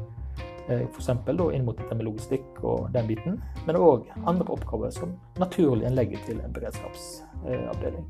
Eh, 0.68 0.84
F.eks. 0.92 1.10
inn 1.54 1.66
mot 1.66 1.78
dette 1.78 1.96
med 1.96 2.06
logistikk 2.06 2.60
og 2.60 2.90
den 2.92 3.08
biten, 3.08 3.38
men 3.68 3.80
òg 3.80 4.10
andre 4.28 4.50
oppgaver 4.52 4.92
som 4.92 5.14
naturlig 5.40 5.88
en 5.88 5.96
legger 5.96 6.20
til 6.28 6.42
en 6.44 6.54
beredskapsavdeling. 6.54 8.04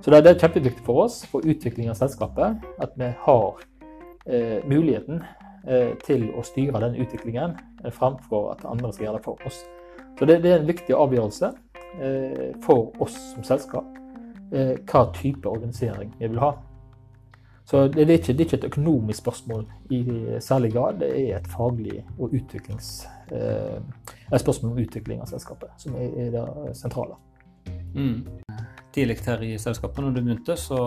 Så 0.00 0.12
det 0.14 0.30
er 0.30 0.38
kjempeviktig 0.38 0.84
for 0.86 1.02
oss 1.08 1.24
for 1.26 1.42
utvikling 1.42 1.90
av 1.90 1.98
selskapet 1.98 2.62
at 2.78 2.94
vi 3.00 3.10
har 3.24 3.64
eh, 4.30 4.62
muligheten 4.62 5.24
eh, 5.66 5.96
til 6.06 6.28
å 6.38 6.44
styre 6.46 6.84
den 6.86 7.00
utviklingen 7.02 7.56
eh, 7.82 7.90
framfor 7.90 8.52
at 8.54 8.62
andre 8.68 8.92
skal 8.94 9.08
gjøre 9.08 9.18
det 9.18 9.26
for 9.26 9.50
oss. 9.50 9.58
Så 10.18 10.26
det, 10.26 10.38
det 10.46 10.52
er 10.52 10.62
en 10.62 10.70
viktig 10.70 10.94
avgjørelse 10.94 11.50
eh, 11.98 12.54
for 12.62 12.94
oss 13.02 13.18
som 13.32 13.46
selskap 13.46 13.90
eh, 14.54 14.76
hva 14.86 15.08
type 15.18 15.50
organisering 15.50 16.14
vi 16.20 16.30
vil 16.30 16.42
ha. 16.46 16.54
Så 17.68 17.82
det 17.92 18.00
er, 18.06 18.14
ikke, 18.14 18.32
det 18.32 18.40
er 18.40 18.46
ikke, 18.46 18.58
et 18.62 18.70
økonomisk 18.70 19.20
spørsmål 19.20 19.66
i 19.92 20.00
særlig 20.40 20.70
grad, 20.72 21.02
det 21.02 21.10
er 21.20 21.34
et 21.36 21.48
faglig 21.52 21.98
og 22.16 22.32
utviklings, 22.32 22.92
eh, 23.28 23.76
et 24.32 24.40
spørsmål 24.40 24.72
om 24.72 24.80
utvikling 24.80 25.20
av 25.20 25.28
selskapet 25.28 25.74
som 25.76 25.98
er, 26.00 26.14
er 26.16 26.30
det 26.32 26.76
sentrale. 26.78 27.18
Mm. 27.92 28.24
Tidlig 28.94 29.18
her 29.26 29.44
i 29.44 29.58
selskapet, 29.60 30.00
når 30.00 30.16
du 30.16 30.22
begynte, 30.22 30.56
så 30.56 30.80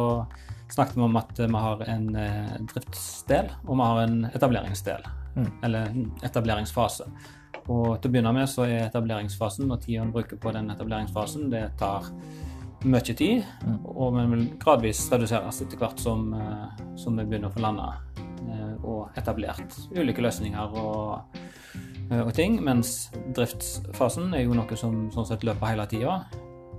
snakket 0.71 0.97
vi 0.97 1.05
om 1.05 1.19
at 1.21 1.37
vi 1.37 1.63
har 1.67 1.85
en 1.93 2.09
eh, 2.17 2.57
driftsdel 2.73 3.51
og 3.67 3.75
vi 3.75 3.85
har 3.91 4.01
en 4.07 4.17
etableringsdel. 4.31 5.05
Mm. 5.35 5.51
Eller 5.63 5.93
etableringsfase. 6.25 7.05
Og 7.69 8.01
til 8.01 8.09
å 8.09 8.11
begynne 8.11 8.33
med 8.35 8.49
så 8.49 8.65
er 8.65 8.87
etableringsfasen, 8.87 9.69
og 9.69 9.83
tida 9.83 10.01
en 10.01 10.13
bruker 10.15 10.39
på 10.41 10.53
den 10.55 10.73
etableringsfasen, 10.73 11.51
det 11.53 11.67
tar 11.79 12.09
mye 12.83 13.13
tid, 13.13 13.43
mm. 13.65 13.79
og 13.85 14.15
vi 14.15 14.23
vil 14.33 14.45
gradvis 14.61 15.03
reduseres 15.13 15.61
etter 15.63 15.79
hvert 15.81 16.01
som, 16.01 16.31
eh, 16.33 16.85
som 16.99 17.17
vi 17.19 17.25
begynner 17.27 17.51
å 17.51 17.55
få 17.55 17.63
landa 17.63 17.91
eh, 18.47 18.73
og 18.81 19.17
etablert 19.19 19.75
ulike 19.93 20.23
løsninger 20.23 20.77
og, 20.81 21.37
eh, 22.09 22.21
og, 22.21 22.31
ting. 22.37 22.57
Mens 22.65 23.11
driftsfasen 23.37 24.33
er 24.37 24.45
jo 24.45 24.57
noe 24.57 24.79
som 24.79 25.05
sånn 25.13 25.29
sett 25.29 25.45
løper 25.47 25.73
hele 25.73 25.85
tida. 25.91 26.21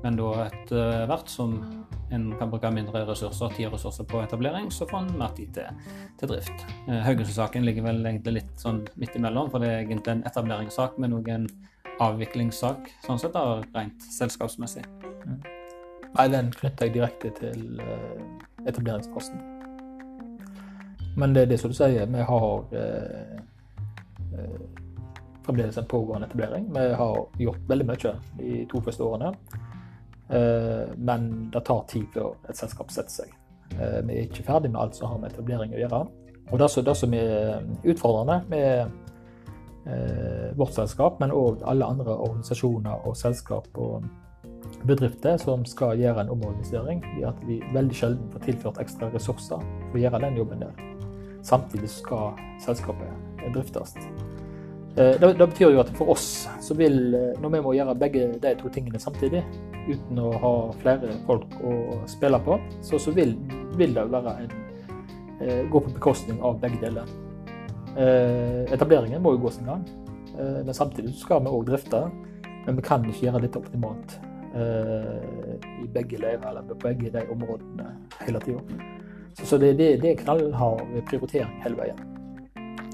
Men 0.03 0.19
da 0.19 0.49
etter 0.49 1.07
hvert 1.07 1.31
som 1.31 1.55
en 2.13 2.27
kan 2.37 2.51
bruke 2.51 2.69
mindre 2.75 3.05
ressurser, 3.09 3.55
tid 3.57 3.71
ressurser 3.73 4.05
på 4.09 4.21
etablering, 4.21 4.67
så 4.75 4.85
får 4.91 5.05
en 5.05 5.15
mer 5.21 5.31
tid 5.37 5.55
til, 5.55 5.79
til 6.21 6.33
drift. 6.35 6.67
Haugesund-saken 6.91 7.65
ligger 7.65 7.87
vel 7.87 8.03
egentlig 8.03 8.41
litt 8.41 8.53
sånn 8.61 8.83
midt 9.01 9.17
imellom, 9.17 9.49
for 9.55 9.63
det 9.63 9.71
er 9.71 9.87
egentlig 9.87 10.19
en 10.19 10.27
etableringssak, 10.29 10.99
men 11.01 11.17
òg 11.17 11.31
en 11.33 11.49
avviklingssak, 12.03 12.93
sånn 13.07 13.23
sett, 13.23 13.33
da, 13.39 13.63
rent 13.73 14.13
selskapsmessig. 14.13 14.85
Nei, 16.13 16.29
den 16.29 16.53
knytter 16.53 16.89
jeg 16.89 16.95
direkte 16.95 17.31
til 17.39 17.81
uh, 17.81 18.69
etableringsfasen. 18.69 19.41
Men 21.17 21.35
det, 21.35 21.43
er 21.43 21.51
det 21.53 21.61
som 21.61 21.73
du 21.73 21.77
sier, 21.77 22.09
vi 22.09 22.27
har 22.29 22.47
uh, 22.47 23.37
uh, 24.37 24.63
fremdeles 25.47 25.79
en 25.81 25.89
pågående 25.89 26.29
etablering. 26.29 26.69
Vi 26.75 26.87
har 27.01 27.23
gjort 27.41 27.69
veldig 27.69 27.87
mye 27.89 28.17
de 28.39 28.65
to 28.71 28.81
første 28.81 29.05
årene. 29.05 29.35
men 30.97 31.51
det 31.53 31.61
tar 31.67 31.83
tid 31.89 32.05
før 32.15 32.31
et 32.49 32.57
selskap 32.57 32.91
setter 32.91 33.11
seg. 33.11 33.33
vi 34.07 34.15
er 34.15 34.23
ikke 34.23 34.45
ferdig 34.47 34.71
med 34.71 34.81
alt 34.81 34.97
som 34.97 35.11
har 35.11 35.19
med 35.19 35.33
etablering 35.33 35.75
å 35.75 35.81
gjøre. 35.83 35.99
Og 36.53 36.59
det, 36.59 36.69
det 36.87 36.97
som 36.97 37.15
er 37.15 37.61
utfordrende 37.85 38.39
med 38.49 38.81
eh, 39.87 40.57
vårt 40.57 40.75
selskap, 40.75 41.21
men 41.21 41.33
òg 41.33 41.63
alle 41.69 41.87
andre 41.87 42.17
organisasjoner 42.17 43.07
og 43.07 43.17
selskap 43.17 43.69
og 43.75 44.05
bedrifter 44.87 45.39
som 45.41 45.65
skal 45.69 46.01
gjøre 46.01 46.25
en 46.25 46.33
omorganisering, 46.35 47.03
i 47.19 47.27
at 47.27 47.39
vi 47.47 47.61
veldig 47.75 47.97
sjelden 47.97 48.31
får 48.33 48.47
tilført 48.49 48.81
ekstra 48.83 49.11
ressurser 49.15 49.63
for 49.63 49.99
å 49.99 50.03
gjøre 50.03 50.23
den 50.27 50.39
jobben 50.41 50.65
der. 50.65 50.87
Samtidig 51.47 51.91
skal 51.91 52.39
selskapet 52.63 53.51
driftes. 53.55 53.97
Eh, 54.97 55.21
det, 55.21 55.35
det, 55.39 55.47
betyr 55.47 55.73
jo 55.73 55.81
at 55.81 55.91
for 55.97 56.13
oss, 56.13 56.47
så 56.61 56.77
vil, 56.77 57.15
eh, 57.17 57.31
når 57.41 57.55
vi 57.55 57.61
må 57.65 57.75
gjøre 57.79 57.97
begge 57.99 58.27
de 58.43 58.55
to 58.61 58.71
tingene 58.73 59.01
samtidig, 59.01 59.41
uten 59.89 60.21
å 60.21 60.31
ha 60.43 60.53
flere 60.83 61.15
folk 61.27 61.57
å 61.65 62.03
spille 62.11 62.39
på, 62.45 62.59
så, 62.85 63.01
så 63.01 63.15
vil, 63.17 63.33
vil, 63.79 63.95
det 63.97 64.05
være 64.13 64.35
en, 64.45 64.53
eh, 65.41 65.63
gå 65.73 65.81
på 65.81 65.95
bekostning 65.97 66.43
av 66.45 66.61
begge 66.63 66.81
deler. 66.85 67.19
etableringen 68.73 69.21
må 69.21 69.35
jo 69.35 69.43
gå 69.43 69.51
sin 69.53 69.67
gang, 69.69 69.83
men 70.33 70.73
samtidig 70.73 71.11
skal 71.13 71.43
vi 71.45 71.51
òg 71.53 71.67
drifte. 71.69 71.99
Men 72.65 72.79
vi 72.79 72.85
kan 72.87 73.05
ikke 73.05 73.27
gjøre 73.27 73.43
dette 73.43 73.61
optimalt 73.61 74.15
i 74.53 75.87
begge 75.95 76.19
leirer 76.21 76.45
eller 76.51 76.67
på 76.69 76.77
begge 76.83 77.13
de 77.15 77.23
områdene 77.33 77.87
hele 78.21 78.41
tida. 78.45 78.81
Så, 79.33 79.47
så 79.47 79.59
det, 79.59 79.73
det, 79.79 79.87
det 80.03 80.11
er 80.11 80.19
knallhard 80.21 80.83
prioritering 81.09 81.55
hele 81.65 81.79
veien. 81.79 82.03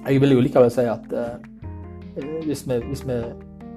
Jeg 0.05 0.23
vil 0.23 0.37
jo 0.37 0.45
likevel 0.45 0.71
si 0.71 0.87
at 0.87 1.17
Eh, 2.19 2.45
hvis 2.45 2.69
vi, 2.69 2.79
hvis 2.79 3.07
vi, 3.09 3.23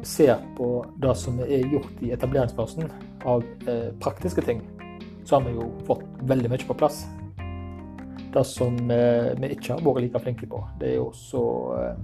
ser 0.03 0.39
på 0.57 0.85
det 0.97 1.11
som 1.13 1.35
er 1.45 1.67
gjort 1.69 1.99
i 2.01 2.07
etableringsfasen 2.09 2.87
av 3.29 3.43
eh, 3.69 3.91
praktiske 4.01 4.41
ting, 4.41 4.63
så 5.23 5.35
har 5.35 5.43
vi 5.45 5.51
jo 5.53 5.67
fått 5.85 6.01
veldig 6.25 6.49
mye 6.49 6.65
på 6.65 6.73
plass. 6.73 7.03
Det 8.33 8.43
som 8.49 8.79
eh, 8.89 9.29
vi 9.37 9.51
ikke 9.53 9.75
har 9.75 9.83
vært 9.85 10.01
like 10.07 10.21
flinke 10.23 10.49
på, 10.49 10.63
det 10.81 10.89
er 10.89 10.97
jo 10.97 11.11
så 11.13 11.43
eh, 11.83 12.01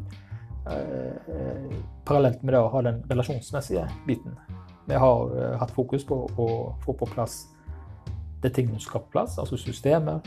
eh, 0.76 1.74
Parallelt 2.06 2.46
med 2.46 2.54
det 2.54 2.62
å 2.62 2.70
ha 2.72 2.84
den 2.86 3.02
relasjonsmessige 3.10 3.88
biten. 4.06 4.38
Vi 4.88 4.96
har 4.96 5.36
eh, 5.36 5.54
hatt 5.60 5.74
fokus 5.76 6.06
på 6.08 6.24
å 6.26 6.48
få 6.84 6.98
på 6.98 7.12
plass 7.12 7.46
det 8.44 8.54
tingene 8.54 8.78
som 8.78 8.92
skal 8.92 9.06
på 9.06 9.16
plass, 9.16 9.40
altså 9.42 9.58
systemer, 9.58 10.20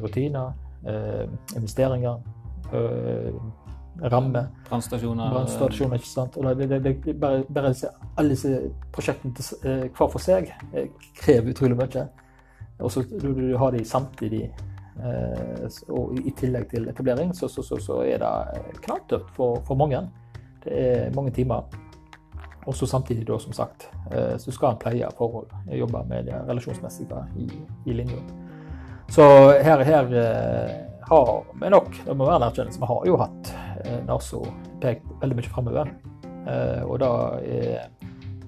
rutiner, 0.00 0.54
investeringer 1.58 2.22
ramme. 4.02 4.48
Brannstasjoner. 4.68 5.30
Brannstasjoner, 5.30 5.94
ikke 5.94 6.08
sant. 6.08 6.36
Og 6.36 6.56
det, 6.56 6.68
det, 6.70 6.80
det, 6.84 7.20
bare, 7.20 7.44
bare 7.54 7.74
alle 8.16 8.34
disse 8.34 8.70
prosjektene 8.92 9.34
til, 9.34 9.44
eh, 9.64 9.86
hver 9.88 10.08
for 10.08 10.22
seg 10.22 10.52
eh, 10.74 10.88
krever 11.20 11.52
utrolig 11.52 11.78
mye. 11.78 12.06
Og 12.80 12.92
så 12.92 13.04
du, 13.04 13.32
du 13.36 13.56
har 13.60 13.74
de 13.74 13.84
samtidig, 13.84 14.46
eh, 15.04 15.66
og 15.88 16.16
i 16.20 16.32
tillegg 16.36 16.70
til 16.70 16.88
etablering, 16.88 17.34
så, 17.36 17.48
så, 17.48 17.64
så, 17.66 17.80
så 17.82 18.00
er 18.06 18.22
det 18.22 18.80
knalltøft 18.86 19.34
for, 19.36 19.60
for, 19.66 19.80
mange. 19.80 20.06
Det 20.64 20.80
er 20.80 21.14
mange 21.16 21.34
timer. 21.36 21.68
Og 22.68 22.76
så 22.76 22.86
samtidig, 22.86 23.24
da, 23.28 23.38
som 23.40 23.54
sagt, 23.56 23.86
så 24.38 24.52
skal 24.52 24.74
en 24.74 24.80
pleie 24.82 25.08
forhold, 25.16 25.48
jobbe 25.72 26.02
med 26.10 26.26
det 26.28 26.36
relasjonsmessige 26.48 27.22
i, 27.40 27.46
i 27.88 27.94
linja. 27.96 28.20
Så 29.08 29.24
her, 29.64 29.80
her 29.80 30.10
har 31.08 31.30
vi 31.62 31.70
nok, 31.72 31.88
det 32.04 32.16
må 32.16 32.28
være 32.28 32.42
en 32.42 32.48
erkjennelse, 32.50 32.82
vi 32.82 32.90
har 32.92 33.08
jo 33.08 33.16
hatt 33.22 33.52
Narso 34.06 34.44
pekt 34.82 35.08
veldig 35.22 35.38
mye 35.38 35.52
framover. 35.54 35.94
Eh, 36.46 36.82
og 36.84 37.00
det 37.00 37.08
er 37.54 37.88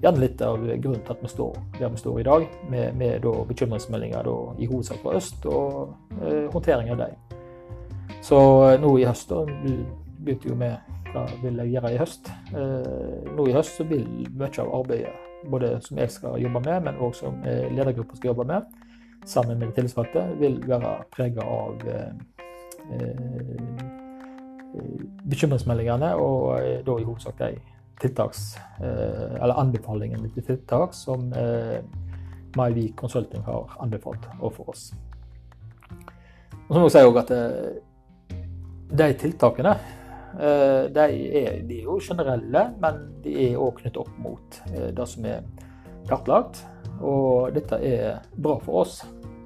gjerne 0.03 0.23
litt 0.23 0.41
av 0.43 0.57
grunnen 0.59 1.03
til 1.05 1.15
at 1.15 1.21
vi 1.23 1.31
står 1.31 1.59
der 1.77 1.91
vi 1.93 2.01
står 2.01 2.19
i 2.19 2.27
dag, 2.27 2.47
med, 2.69 2.97
med 2.99 3.27
bekymringsmeldinger 3.49 4.25
da, 4.27 4.37
i 4.57 4.69
hovedsak 4.69 5.03
fra 5.03 5.17
øst 5.19 5.45
og 5.45 5.93
eh, 6.21 6.49
håndtering 6.53 6.91
av 6.93 7.03
dem. 7.03 7.19
Så 8.23 8.39
eh, 8.69 8.79
nå 8.81 8.95
i 8.99 9.07
høst 9.07 9.31
da, 9.31 9.43
begynte 10.23 10.51
jo 10.51 10.57
med 10.59 10.92
hva 11.13 11.23
vil 11.43 11.59
jeg 11.61 11.73
gjøre 11.75 11.91
i 11.93 11.99
høst. 12.01 12.29
Eh, 12.53 13.33
nå 13.35 13.47
i 13.47 13.55
høst 13.55 13.77
så 13.77 13.85
vil 13.87 14.05
mye 14.33 14.61
av 14.63 14.71
arbeidet, 14.79 15.13
både 15.51 15.75
som 15.85 15.99
jeg 15.99 16.11
skal 16.13 16.39
jobbe 16.41 16.61
med, 16.65 16.87
men 16.87 17.01
òg 17.03 17.15
som 17.17 17.39
eh, 17.47 17.67
ledergruppa 17.73 18.17
skal 18.17 18.31
jobbe 18.31 18.47
med, 18.49 18.61
sammen 19.29 19.59
med 19.59 19.69
de 19.69 19.77
tillitsvalgte, 19.77 20.25
vil 20.39 20.57
være 20.67 20.95
prega 21.13 21.45
av 21.47 21.85
eh, 21.93 22.11
bekymringsmeldingene, 25.29 26.13
og 26.19 26.83
da 26.87 26.97
i 26.97 27.05
hovedsak 27.05 27.37
de 27.39 27.53
tiltaks, 28.01 28.57
eller 28.81 29.59
anbefalingene 29.61 30.31
til 30.33 30.43
tiltak 30.47 30.95
som 30.97 31.29
Maivik 32.57 32.95
Consulting 32.99 33.45
har 33.45 33.77
anbefalt 33.85 34.25
overfor 34.39 34.73
oss. 34.73 34.87
Og 36.65 36.73
så 36.73 36.81
må 36.81 36.89
jeg 36.89 36.95
si 36.95 37.05
også 37.05 37.21
at 37.21 37.31
de 38.97 39.07
tiltakene 39.21 39.77
de 40.33 41.03
er, 41.03 41.59
de 41.67 41.75
er, 41.77 41.83
jo 41.85 41.99
generelle, 42.01 42.63
men 42.81 43.01
de 43.21 43.33
er 43.45 43.59
òg 43.61 43.77
knyttet 43.81 43.99
opp 44.01 44.13
mot 44.17 44.59
det 44.73 45.05
som 45.11 45.27
er 45.29 45.43
kartlagt. 46.09 46.63
Og 47.03 47.53
dette 47.53 47.77
er 47.85 48.23
bra 48.33 48.55
for 48.63 48.81
oss 48.81 48.95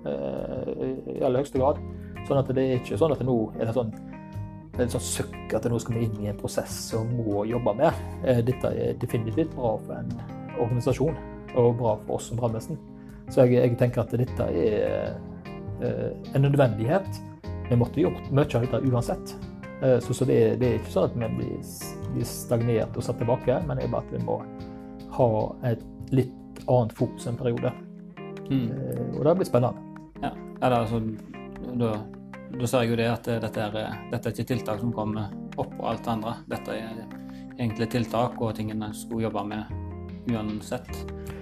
i 0.08 1.20
aller 1.20 1.41
høyeste 1.41 1.60
grad. 1.60 1.82
Sånn 2.27 2.39
at 2.39 2.53
det 2.56 2.63
er 2.63 2.79
ikke 2.79 3.00
sånn 3.00 3.15
at 3.15 3.24
nå 3.27 3.38
er 3.58 3.67
det 3.67 3.75
sånn 3.75 3.91
et 4.84 4.94
sånt 4.94 5.06
søkk 5.06 5.56
at 5.58 5.65
nå 5.72 5.79
skal 5.82 5.98
vi 5.98 6.06
inn 6.06 6.20
i 6.22 6.29
en 6.32 6.38
prosess 6.38 6.75
og 6.98 7.10
må 7.17 7.46
jobbe 7.50 7.74
med. 7.79 8.01
Eh, 8.24 8.44
dette 8.46 8.70
er 8.70 8.98
definitivt 9.01 9.56
bra 9.56 9.74
for 9.82 9.98
en 9.98 10.12
organisasjon, 10.62 11.17
og 11.58 11.77
bra 11.79 11.96
for 12.06 12.17
oss 12.17 12.29
som 12.29 12.39
brannvesen. 12.39 12.77
Så 13.34 13.44
jeg, 13.44 13.58
jeg, 13.58 13.77
tenker 13.79 14.03
at 14.03 14.13
dette 14.22 14.50
er 14.53 15.17
eh, 15.82 16.12
en 16.34 16.46
nødvendighet. 16.46 17.22
Vi 17.67 17.79
måtte 17.79 18.03
gjort 18.03 18.29
mye 18.32 18.48
av 18.48 18.67
dette 18.67 18.84
uansett. 18.88 19.36
Eh, 19.81 20.00
så, 20.03 20.13
så 20.13 20.25
det, 20.25 20.39
det, 20.62 20.67
er, 20.67 20.81
ikke 20.81 20.93
sånn 20.96 21.10
at 21.10 21.17
vi 21.17 21.31
blir, 21.38 21.72
blir 22.15 22.29
stagnert 22.29 22.98
og 22.98 23.05
satt 23.05 23.19
tilbake, 23.22 23.60
men 23.67 23.79
det 23.79 23.88
er 23.88 23.93
bare 23.93 24.07
at 24.07 24.13
vi 24.15 24.24
må 24.25 24.41
ha 25.17 25.31
et 25.72 25.84
litt 26.13 26.62
annet 26.67 26.93
fokus 26.98 27.27
en 27.29 27.39
periode. 27.39 27.74
Mm. 28.48 28.69
Og 29.17 29.24
det 29.27 29.39
blir 29.39 29.50
spennende. 29.50 30.03
Ja, 30.24 30.31
eller 30.62 30.84
altså, 30.84 31.01
da 31.77 31.96
da 32.48 32.67
ser 32.69 32.86
jeg 32.86 32.93
jo 32.93 32.98
det 33.00 33.07
at 33.12 33.27
dette 33.43 33.63
er, 33.63 33.96
dette 34.12 34.29
er 34.29 34.34
ikke 34.34 34.48
tiltak 34.53 34.79
som 34.79 34.93
kommer 34.96 35.31
opp 35.60 35.74
på 35.74 35.88
alt 35.89 36.03
det 36.05 36.13
andre. 36.13 36.34
Dette 36.48 36.75
er 36.77 37.01
egentlig 37.57 37.89
tiltak 37.91 38.39
og 38.39 38.55
ting 38.57 38.72
en 38.72 38.86
skulle 38.96 39.27
jobbe 39.27 39.43
med 39.50 40.31
uansett. 40.31 40.91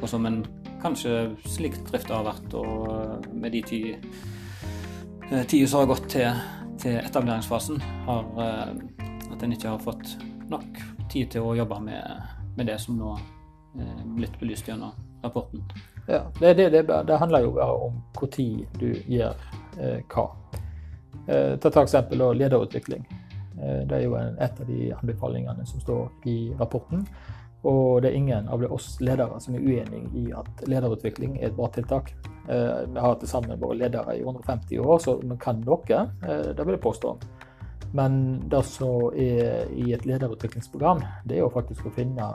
Og 0.02 0.10
som 0.10 0.26
en 0.28 0.42
kanskje 0.82 1.36
slik 1.50 1.78
drift 1.90 2.12
har 2.14 2.26
vært, 2.26 2.58
og 2.58 3.30
med 3.34 3.54
de 3.56 3.62
ti 3.66 3.82
eh, 3.94 5.46
tida 5.46 5.70
som 5.70 5.84
har 5.84 5.92
gått 5.94 6.10
til, 6.14 6.44
til 6.86 7.00
etableringsfasen, 7.02 7.82
har, 8.06 8.26
eh, 8.46 9.32
at 9.34 9.44
en 9.44 9.54
ikke 9.54 9.74
har 9.74 9.82
fått 9.82 10.18
nok 10.50 10.82
tid 11.10 11.32
til 11.34 11.42
å 11.42 11.56
jobbe 11.58 11.80
med, 11.82 12.22
med 12.58 12.70
det 12.70 12.78
som 12.82 13.00
nå 13.00 13.16
er 13.18 13.82
eh, 13.82 14.04
blitt 14.18 14.38
belyst 14.40 14.70
gjennom 14.70 14.94
rapporten. 15.24 15.66
Ja, 16.06 16.22
det, 16.40 16.54
det, 16.54 16.70
det, 16.70 16.84
det 17.08 17.18
handler 17.18 17.48
jo 17.48 17.56
bare 17.56 17.78
om 17.88 18.02
når 18.22 18.66
du 18.78 18.90
gjør 19.10 19.34
eh, 19.82 20.02
hva. 20.14 20.28
Eh, 21.26 21.56
ta 21.58 21.74
eksempel 21.82 22.22
lederutvikling. 22.38 23.08
Eh, 23.58 23.82
det 23.90 23.98
er 23.98 24.06
jo 24.06 24.14
et 24.20 24.62
av 24.62 24.70
de 24.70 24.92
anbefalingene 25.00 25.66
som 25.66 25.82
står 25.82 26.30
i 26.30 26.38
rapporten. 26.60 27.08
Og 27.66 28.02
det 28.04 28.12
er 28.12 28.18
ingen 28.20 28.50
av 28.52 28.64
oss 28.70 28.96
ledere 29.02 29.40
som 29.42 29.58
er 29.58 29.66
uenig 29.66 30.04
i 30.22 30.26
at 30.38 30.66
lederutvikling 30.70 31.40
er 31.40 31.50
et 31.50 31.58
bra 31.58 31.70
tiltak. 31.74 32.14
Eh, 32.46 32.84
vi 32.86 33.02
har 33.02 33.18
til 33.20 33.32
sammen 33.32 33.62
vært 33.62 33.82
ledere 33.82 34.18
i 34.18 34.24
150 34.24 34.84
år, 34.84 35.00
så 35.02 35.18
vi 35.22 35.38
kan 35.42 35.64
noe. 35.66 36.02
Det 36.22 36.66
vil 36.66 36.76
jeg 36.76 36.84
påstå. 36.84 37.16
Men 37.96 38.20
det 38.52 38.62
som 38.68 39.14
er 39.16 39.72
i 39.72 39.94
et 39.96 40.06
lederutviklingsprogram, 40.06 41.02
det 41.26 41.38
er 41.38 41.46
jo 41.46 41.54
faktisk 41.54 41.88
å 41.88 41.96
finne 41.96 42.34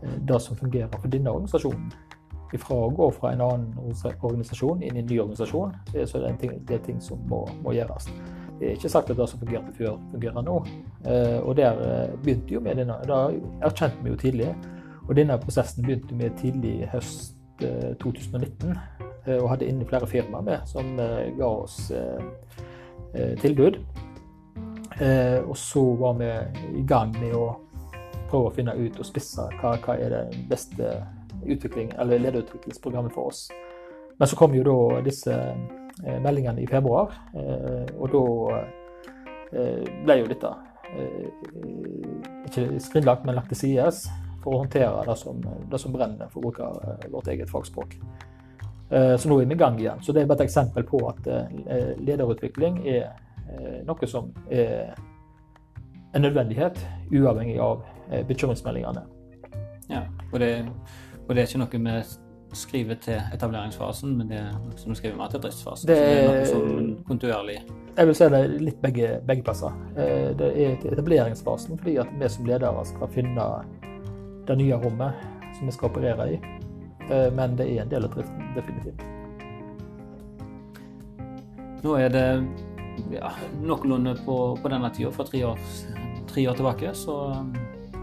det 0.00 0.38
som 0.40 0.56
fungerer 0.56 0.94
for 0.96 1.12
denne 1.12 1.32
organisasjonen 1.32 1.90
fra 2.58 2.76
å 2.86 2.90
gå 2.90 3.08
fra 3.14 3.32
en 3.34 3.42
annen 3.44 3.74
organisasjon 3.78 4.82
inn 4.82 4.96
i 4.96 5.02
en 5.02 5.06
ny 5.06 5.18
organisasjon, 5.22 5.74
så 5.92 6.18
er 6.18 6.24
det, 6.26 6.36
ting, 6.40 6.56
det 6.66 6.78
er 6.78 6.86
ting 6.86 7.00
som 7.02 7.20
må, 7.30 7.44
må, 7.62 7.74
gjøres. 7.76 8.08
Det 8.58 8.70
er 8.72 8.78
ikke 8.78 8.92
sagt 8.92 9.12
at 9.12 9.20
det 9.20 9.28
som 9.30 9.40
fungerte 9.40 9.74
før, 9.76 10.00
fungerer 10.10 10.46
nå. 10.46 10.56
Eh, 11.04 11.48
og 11.48 11.56
der 11.56 11.70
eh, 11.70 12.22
begynte 12.22 12.54
jo 12.54 12.60
med 12.60 12.76
denne, 12.76 12.94
Da 13.08 13.30
erkjente 13.62 14.02
vi 14.02 14.10
jo 14.10 14.16
tidlig. 14.16 14.54
Og 15.08 15.16
denne 15.16 15.38
prosessen 15.38 15.84
begynte 15.84 16.14
vi 16.14 16.28
tidlig 16.36 16.88
høst 16.92 17.34
eh, 17.62 17.94
2019. 18.00 18.76
Eh, 19.26 19.38
og 19.42 19.48
hadde 19.50 19.68
inne 19.68 19.88
flere 19.88 20.06
firmaer 20.06 20.44
med 20.44 20.66
som 20.66 20.96
ga 21.38 21.46
oss 21.48 21.92
tilbud. 23.40 23.78
og 25.48 25.56
så 25.56 25.82
var 25.96 26.12
vi 26.12 26.28
i 26.78 26.82
gang 26.86 27.12
med 27.20 27.32
å 27.34 27.56
prøve 28.28 28.46
å 28.46 28.52
finne 28.54 28.74
ut 28.76 28.98
og 29.00 29.06
spisse 29.06 29.42
hva, 29.60 29.72
hva 29.82 29.96
er 29.98 30.10
det 30.10 30.44
beste 30.48 30.92
utvikling, 31.46 31.90
eller 31.98 32.18
lederutviklingsprogrammet 32.18 33.12
for 33.12 33.32
oss. 33.32 33.50
Men 34.18 34.28
så 34.28 34.36
kom 34.36 34.54
jo 34.54 34.62
da 34.62 35.00
disse 35.02 35.36
meldingene 36.22 36.62
i 36.62 36.66
februar, 36.70 37.16
og 37.98 38.12
da 38.12 38.24
ble 40.04 40.18
jo 40.20 40.28
dette 40.30 40.52
ikke 42.48 42.80
skrinlagt, 42.82 43.24
men 43.26 43.38
lagt 43.38 43.52
til 43.54 43.60
sides 43.60 44.04
for 44.40 44.56
å 44.56 44.62
håndtere 44.62 45.04
det 45.06 45.16
som, 45.20 45.40
det 45.42 45.80
som 45.80 45.92
brenner, 45.94 46.30
for 46.32 46.40
å 46.40 46.48
bruke 46.48 47.08
vårt 47.12 47.28
eget 47.32 47.50
fagspråk. 47.50 47.94
Så 48.90 49.28
nå 49.30 49.36
er 49.38 49.46
vi 49.46 49.54
i 49.54 49.60
gang 49.60 49.76
igjen. 49.78 50.00
Så 50.02 50.14
det 50.16 50.24
er 50.24 50.30
bare 50.30 50.40
et 50.42 50.48
eksempel 50.48 50.86
på 50.88 51.02
at 51.06 51.28
lederutvikling 52.00 52.80
er 52.90 53.12
noe 53.86 54.08
som 54.10 54.32
er 54.50 54.96
en 56.14 56.22
nødvendighet, 56.22 56.86
uavhengig 57.12 57.60
av 57.60 57.84
eh, 58.10 58.26
bekymringsmeldingene. 58.26 59.02
Ja, 59.90 60.02
og 60.32 60.40
det, 60.40 60.50
og 61.28 61.34
det 61.34 61.42
er 61.42 61.48
ikke 61.48 61.62
noe 61.62 61.80
vi 61.84 61.94
skriver 62.52 62.94
til 63.02 63.20
etableringsfasen, 63.34 64.16
men 64.18 64.28
det 64.30 64.38
er 64.40 64.54
som 64.80 64.94
skriver 64.94 65.16
mer 65.18 65.30
til 65.30 65.42
driftsfasen. 65.44 65.86
Det, 65.90 65.96
så 65.96 66.06
det 66.06 66.16
er 66.16 66.30
noe 66.30 66.46
som 66.50 67.04
kontinuerlig 67.06 67.58
Jeg 67.96 68.06
vil 68.08 68.16
si 68.18 68.28
det 68.32 68.40
er 68.40 68.54
litt 68.68 68.80
begge, 68.82 69.10
begge 69.28 69.44
plasser. 69.46 69.76
Eh, 69.96 70.30
Det 70.38 70.48
er 70.64 70.76
til 70.82 70.94
etableringsfasen 70.96 71.78
fordi 71.78 71.96
at 72.02 72.10
vi 72.18 72.28
som 72.28 72.48
ledere 72.48 72.84
skal 72.88 73.12
finne 73.14 73.46
det 74.48 74.56
nye 74.58 74.78
rommet 74.82 75.14
som 75.58 75.66
vi 75.68 75.76
skal 75.76 75.90
operere 75.90 76.26
i. 76.34 76.40
Eh, 77.10 77.30
Men 77.34 77.56
det 77.56 77.68
er 77.70 77.82
en 77.84 77.92
del 77.92 78.04
av 78.08 78.14
driften, 78.14 78.52
definitivt. 78.56 79.06
Nå 81.84 81.94
er 81.96 82.08
det 82.12 82.26
ja, 83.14 83.30
noenlunde 83.62 84.16
på, 84.26 84.36
på 84.60 84.68
denne 84.68 84.90
tida, 84.92 85.10
for 85.14 85.24
tre 85.24 85.44
år, 85.48 85.58
tre 86.28 86.48
år 86.50 86.58
tilbake, 86.58 86.92
så 86.94 87.14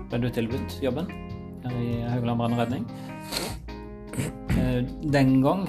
ble 0.09 0.23
du 0.23 0.29
tilbudt 0.33 0.79
jobben 0.81 1.11
her 1.67 1.77
i 1.83 2.01
Haugland 2.07 2.39
brann 2.39 2.55
og 2.55 2.61
redning. 2.63 2.85
Eh, 4.77 4.85
Den 5.11 5.41
gang, 5.41 5.67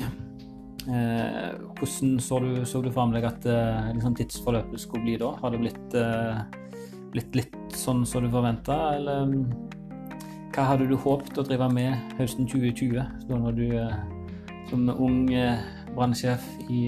eh, 0.89 1.55
hvordan 1.79 2.21
så 2.21 2.39
du, 2.39 2.65
så 2.65 2.83
du 2.83 2.91
for 2.93 3.13
deg 3.13 3.25
at 3.25 3.47
eh, 3.47 3.93
liksom 3.95 4.15
tidsforløpet 4.17 4.81
skulle 4.81 5.03
bli 5.05 5.17
da? 5.21 5.33
Har 5.41 5.51
det 5.51 5.61
blitt, 5.63 5.95
eh, 5.95 6.41
blitt 7.13 7.37
litt 7.37 7.57
sånn 7.77 8.07
som 8.07 8.23
du 8.25 8.31
forventa, 8.31 8.97
eller 8.97 9.27
mm, 9.27 9.45
hva 10.55 10.63
hadde 10.73 10.89
du 10.89 10.97
håpet 10.97 11.39
å 11.39 11.47
drive 11.47 11.69
med 11.73 11.95
høsten 12.19 12.49
2020, 12.49 12.95
da 13.29 13.39
når 13.39 13.53
du 13.59 13.67
eh, 13.79 13.99
som 14.71 14.89
ung 14.93 15.33
eh, 15.33 15.59
brannsjef 15.95 16.45
i 16.69 16.87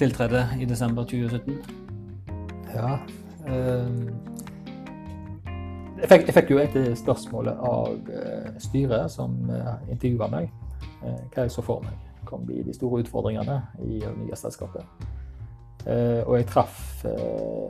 tiltredde 0.00 0.46
i 0.58 0.64
desember 0.64 1.04
2017. 1.04 1.58
Ja. 2.72 2.96
Jeg 6.00 6.08
fikk, 6.08 6.24
jeg 6.26 6.34
fikk 6.34 6.50
jo 6.50 6.58
et 6.62 6.78
spørsmålet 6.98 7.60
av 7.68 8.08
styret 8.64 9.12
som 9.12 9.36
intervjua 9.92 10.30
meg, 10.32 10.48
hva 11.02 11.46
jeg 11.46 11.54
så 11.54 11.64
for 11.64 11.84
meg 11.84 11.94
kan 12.28 12.46
bli 12.46 12.62
de 12.62 12.74
store 12.74 13.00
utfordringene 13.02 13.62
i 13.82 14.00
det 14.00 14.16
nye 14.16 14.36
selskapet. 14.38 14.82
Eh, 15.86 16.22
Og 16.26 16.36
jeg 16.38 16.46
traff 16.46 17.04
eh, 17.04 17.68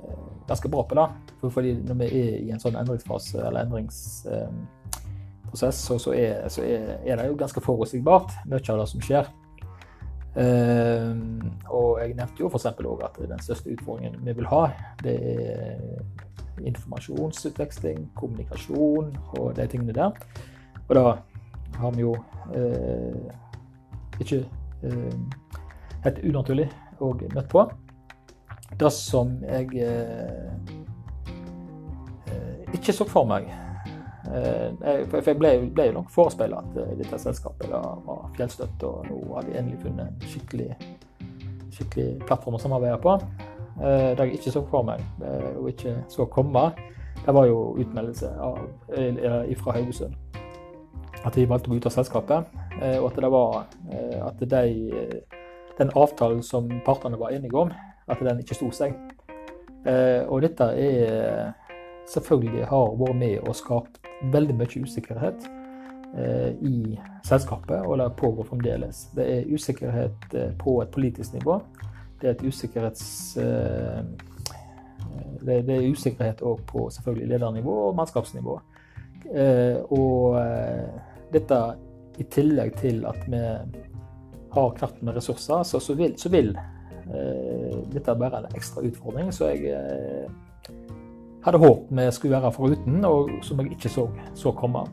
ganske 0.49 0.69
bra 0.69 0.83
på 0.85 0.95
det. 0.95 1.09
For 1.41 1.51
fordi 1.51 1.75
når 1.75 1.95
vi 1.95 2.05
er 2.05 2.39
i 2.43 2.51
en 2.53 2.61
sånn 2.61 2.77
endringsfase 2.77 3.39
eller 3.41 3.61
endringsprosess, 3.65 5.77
så, 5.87 5.99
så, 5.99 6.13
er, 6.13 6.49
så 6.53 6.63
er, 6.65 7.17
det 7.17 7.27
jo 7.29 7.37
ganske 7.41 7.61
forutsigbart 7.65 8.31
mye 8.47 8.73
av 8.75 8.79
det 8.83 8.89
som 8.93 9.01
skjer. 9.05 9.25
Eh, 10.37 11.13
og 11.69 12.01
jeg 12.01 12.17
nevnte 12.17 12.41
jo 12.41 12.47
f.eks. 12.53 12.67
òg 12.67 13.03
at 13.09 13.15
den 13.21 13.45
største 13.45 13.73
utfordringen 13.73 14.25
vi 14.25 14.33
vil 14.37 14.47
ha, 14.53 14.63
det 15.03 15.17
er 15.33 15.77
informasjonsutveksling, 16.63 17.99
kommunikasjon 18.15 19.17
og 19.39 19.47
de 19.57 19.67
tingene 19.73 19.95
der. 19.97 20.11
Og 20.89 20.95
da 20.99 21.05
har 21.79 21.93
vi 21.93 22.01
jo 22.01 22.13
eh, 22.55 23.33
ikke 24.21 24.45
eh, 24.83 25.19
helt 26.05 26.21
unaturlig 26.25 26.69
òg 27.03 27.27
møtt 27.35 27.51
på. 27.53 27.67
Det 28.79 28.93
som 28.95 29.35
jeg 29.45 29.69
eh, 29.85 30.79
ikke 32.73 32.95
så 32.95 33.05
for 33.09 33.29
meg 33.29 33.51
jeg, 34.33 35.03
For 35.11 35.27
jeg 35.27 35.37
ble, 35.37 35.49
jo 35.91 35.93
nok 35.93 36.11
forespeila 36.15 36.63
at 36.63 36.77
dette 36.97 37.19
selskapet 37.21 37.69
da 37.69 37.81
var 38.07 38.31
fjellstøtt, 38.37 38.85
og 38.87 39.09
nå 39.11 39.19
hadde 39.35 39.51
de 39.51 39.59
endelig 39.59 39.81
funnet 39.83 40.07
en 40.07 40.31
skikkelig, 40.31 40.69
skikkelig 41.75 42.07
plattform 42.23 42.57
å 42.57 42.61
samarbeide 42.63 43.01
på. 43.03 43.17
Det 43.77 44.23
jeg 44.23 44.39
ikke 44.39 44.55
så 44.55 44.63
for 44.71 44.87
meg, 44.89 45.03
og 45.59 45.69
ikke 45.75 45.99
så 46.15 46.25
komme, 46.33 46.65
det 47.19 47.35
var 47.35 47.51
jo 47.51 47.59
utmeldelse 47.83 48.31
av, 48.47 48.63
fra 49.61 49.77
Haugesund. 49.77 50.32
At 51.23 51.37
de 51.39 51.47
valgte 51.47 51.71
å 51.71 51.73
gå 51.73 51.79
ut 51.79 51.87
av 51.87 51.95
selskapet, 51.95 52.55
eh, 52.81 52.99
og 52.99 53.13
at 53.13 53.21
det 53.23 53.31
var 53.31 53.59
eh, 53.95 54.19
at 54.27 54.43
de, 54.43 54.63
eh, 54.91 55.41
den 55.79 55.93
avtalen 55.95 56.43
som 56.43 56.69
partene 56.87 57.19
var 57.21 57.35
enige 57.35 57.59
om, 57.59 57.71
at 58.11 58.23
den 58.23 58.43
ikke 58.43 58.59
sto 58.59 58.71
seg. 58.75 58.97
Og 59.83 60.45
dette 60.45 60.67
er 60.79 61.49
selvfølgelig 62.07 62.69
har 62.71 62.93
vært 63.01 63.17
med 63.19 63.49
og 63.49 63.57
skapt 63.59 63.97
veldig 64.31 64.55
mye 64.55 64.83
usikkerhet 64.85 65.49
i 66.63 66.99
selskapet, 67.27 67.81
og 67.83 67.99
det 67.99 68.07
pågår 68.21 68.47
fremdeles. 68.47 69.01
Det 69.17 69.27
er 69.27 69.51
usikkerhet 69.51 70.37
på 70.61 70.77
et 70.85 70.93
politisk 70.95 71.35
nivå. 71.35 71.59
Det 72.21 72.31
er 72.31 72.37
et 72.37 72.45
usikkerhets... 72.47 73.09
Det, 75.43 75.59
er 75.59 75.91
usikkerhet 75.91 76.45
òg 76.47 76.63
på 76.69 76.87
selvfølgelig 76.95 77.33
ledernivå 77.35 77.79
og 77.89 77.97
mannskapsnivå. 77.99 78.59
Og 79.99 80.39
dette 81.33 81.59
i 82.21 82.27
tillegg 82.29 82.77
til 82.81 83.05
at 83.09 83.21
vi 83.27 83.41
har 84.53 84.75
knapt 84.79 85.03
med 85.03 85.17
ressurser, 85.17 85.63
så, 85.65 85.81
så 85.81 85.95
vil, 85.97 86.13
så 86.21 86.29
vil 86.33 86.53
eh, 86.53 87.77
dette 87.93 88.17
være 88.21 88.43
en 88.43 88.57
ekstra 88.57 88.85
utfordring. 88.85 89.33
Så 89.33 89.49
jeg 89.53 89.73
eh, 89.73 90.27
hadde 91.45 91.63
håpet 91.63 91.97
vi 91.97 92.11
skulle 92.13 92.37
være 92.37 92.53
foruten, 92.53 93.05
og 93.09 93.31
som 93.43 93.63
jeg 93.63 93.73
ikke 93.77 93.93
så, 93.93 94.07
så 94.35 94.53
komme. 94.57 94.85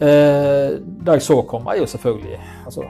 Eh, 0.00 0.80
det 0.80 1.16
jeg 1.20 1.22
så 1.22 1.42
komme, 1.42 1.74
er 1.74 1.82
jo 1.82 1.86
selvfølgelig 1.86 2.40
altså, 2.64 2.88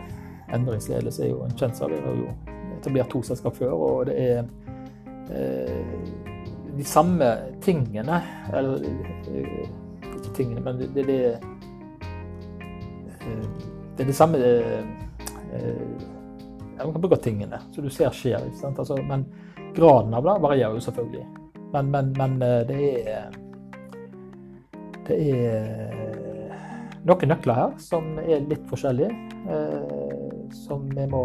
Endringsledelse 0.54 1.24
er 1.24 1.30
jo 1.30 1.44
en 1.44 1.54
kjent 1.58 1.76
sak. 1.76 1.90
Vi 1.90 2.00
har 2.02 2.16
jo 2.18 2.56
etablert 2.78 3.10
to 3.10 3.22
selskap 3.22 3.56
før, 3.56 3.70
og 3.70 4.06
det 4.06 4.16
er 4.18 4.44
eh, 5.30 6.08
de 6.76 6.84
samme 6.84 7.26
tingene 7.62 8.22
Eller 8.56 8.82
eh, 9.30 9.68
ikke 10.16 10.34
tingene, 10.34 10.60
men 10.60 10.78
det, 10.78 10.90
det, 10.94 11.06
det, 11.06 11.38
det 13.20 14.04
er 14.04 14.08
det 14.08 14.16
samme 14.16 14.38
eh, 14.38 14.84
eh, 15.52 17.16
tingene, 17.22 17.60
som 17.72 17.84
du 17.84 17.90
ser 17.90 18.10
skjer. 18.10 18.46
Altså, 18.64 18.96
men 18.96 19.26
graden 19.76 20.14
av 20.14 20.24
det 20.24 20.36
varierer 20.40 20.74
jo 20.74 20.80
selvfølgelig. 20.80 21.26
Men, 21.72 21.90
men, 21.90 22.12
men 22.18 22.42
eh, 22.42 22.66
det 22.66 22.80
er 23.08 23.38
Det 25.10 25.16
er 25.16 26.18
noen 27.04 27.30
nøkler 27.32 27.56
her 27.56 27.70
som 27.82 28.18
er 28.22 28.44
litt 28.46 28.66
forskjellige. 28.70 29.10
Eh, 29.50 30.10
som 30.52 30.88
vi 30.90 31.06
må 31.06 31.20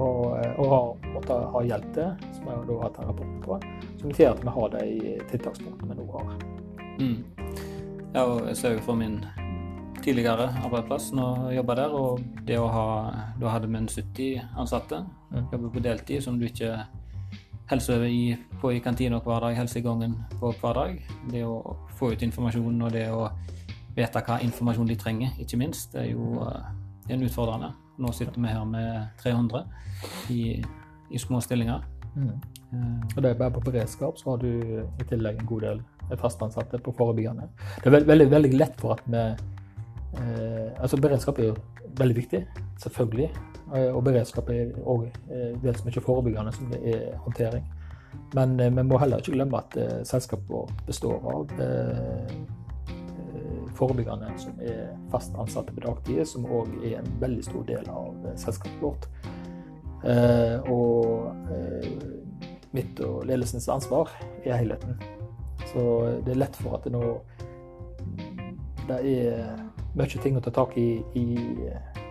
og 0.57 0.67
har 0.71 0.91
måttet 1.13 1.47
ha 1.53 1.63
hjelp 1.65 1.87
til, 1.93 2.27
som 2.37 2.49
jeg 2.49 2.59
har 2.69 2.83
hatt 2.83 2.99
en 2.99 3.09
rapport 3.09 3.39
på. 3.45 3.59
Som 3.99 4.11
betyr 4.11 4.31
at 4.31 4.43
vi 4.43 4.53
har 4.57 4.75
de 4.75 5.15
tiltakspunktene 5.31 5.95
vi 5.95 5.99
nå 5.99 6.07
har. 6.13 6.35
Mm. 6.99 7.17
Ja, 8.15 8.23
og 8.23 8.45
jeg 8.47 8.57
ser 8.57 8.77
jo 8.77 8.85
for 8.85 8.99
min 8.99 9.19
tidligere 10.03 10.49
arbeidsplass 10.63 11.11
når 11.15 11.49
jeg 11.49 11.57
jobba 11.59 11.75
der, 11.75 11.93
og 11.95 12.19
det 12.47 12.59
å 12.59 12.67
ha 12.71 12.85
Da 13.39 13.49
hadde 13.49 13.67
vi 13.67 13.77
en 13.77 13.87
70 13.87 14.41
ansatte, 14.57 15.05
Mm. 15.31 15.47
jobber 15.51 15.69
på 15.69 15.79
deltid, 15.83 16.21
som 16.23 16.39
du 16.39 16.45
ikke 16.45 16.85
helser 17.69 18.03
i, 18.03 18.37
på 18.61 18.71
i 18.71 18.79
kantina 18.79 19.19
hver 19.19 19.39
dag, 19.41 19.57
i 19.75 19.81
gangen 19.81 20.15
på 20.39 20.53
hver 20.61 20.73
dag. 20.73 21.01
Det 21.31 21.43
å 21.43 21.75
få 21.97 22.11
ut 22.13 22.21
informasjon 22.21 22.81
og 22.81 22.91
det 22.91 23.09
å 23.11 23.29
vite 23.95 24.21
hva 24.21 24.39
informasjon 24.41 24.87
de 24.87 24.95
trenger, 24.95 25.29
ikke 25.39 25.57
minst, 25.57 25.91
det 25.93 26.01
er 26.01 26.11
jo 26.11 26.43
det 27.07 27.13
er 27.13 27.17
en 27.17 27.23
utfordrende. 27.27 27.73
Nå 27.97 28.11
sitter 28.13 28.41
vi 28.41 28.47
her 28.47 28.65
med 28.65 29.07
300 29.23 29.63
i, 30.29 30.63
i 31.11 31.17
små 31.17 31.39
stillinger. 31.41 31.81
Mm. 32.15 32.29
Eh, 32.73 33.15
Og 33.15 33.21
det 33.23 33.31
er 33.31 33.37
bare 33.39 33.51
på 33.51 33.61
beredskap, 33.61 34.17
så 34.17 34.29
har 34.31 34.37
du 34.37 34.47
i 34.99 35.03
tillegg 35.09 35.39
en 35.39 35.45
god 35.45 35.61
del 35.61 35.83
fastansatte 36.17 36.77
på 36.83 36.93
forebyggende. 36.97 37.47
Det 37.77 37.85
er 37.87 37.91
veld, 37.91 38.05
veldig, 38.07 38.29
veldig 38.31 38.53
lett 38.57 38.79
for 38.81 38.93
at 38.93 39.01
vi 39.05 39.35
eh, 40.21 40.81
Altså, 40.81 40.97
beredskap 41.01 41.39
er 41.39 41.51
jo 41.51 41.55
veldig 41.97 42.15
viktig, 42.15 42.41
selvfølgelig. 42.83 43.29
Eh, 43.75 43.95
og 43.95 44.03
beredskap 44.03 44.49
er 44.49 44.73
òg 44.85 45.07
eh, 45.07 45.55
vel 45.63 45.77
så 45.77 45.87
mye 45.87 46.03
forebyggende 46.03 46.53
som 46.53 46.69
det 46.71 46.81
er 46.93 47.15
håndtering. 47.23 47.65
Men 48.35 48.59
eh, 48.59 48.71
vi 48.75 48.83
må 48.83 48.99
heller 49.01 49.23
ikke 49.23 49.35
glemme 49.37 49.61
at 49.61 49.77
eh, 49.79 50.01
selskapet 50.07 50.83
består 50.87 51.23
av 51.31 51.55
eh, 51.63 52.35
eh, 52.91 53.63
forebyggende 53.77 54.33
som 54.41 54.59
er 54.61 54.93
fast 55.11 55.35
ansatte 55.39 55.73
på 55.75 55.85
dagtid, 55.87 56.23
som 56.29 56.45
òg 56.45 56.75
er 56.83 56.99
en 56.99 57.11
veldig 57.21 57.43
stor 57.47 57.65
del 57.67 57.89
av 57.89 58.29
selskapet 58.35 58.83
vårt. 58.83 59.09
Og 60.69 61.31
mitt 62.75 62.99
og 63.01 63.23
ledelsens 63.25 63.65
ansvar 63.73 64.11
er 64.43 64.59
helheten. 64.59 64.99
Så 65.71 65.81
det 66.25 66.35
er 66.35 66.41
lett 66.43 66.59
for 66.59 66.77
at 66.77 66.85
det 66.85 66.93
nå 66.93 67.15
det 68.85 68.99
er 69.01 69.55
mye 69.95 70.21
ting 70.23 70.37
å 70.37 70.43
ta 70.43 70.51
tak 70.53 70.75
i, 70.77 70.89
i 71.15 71.25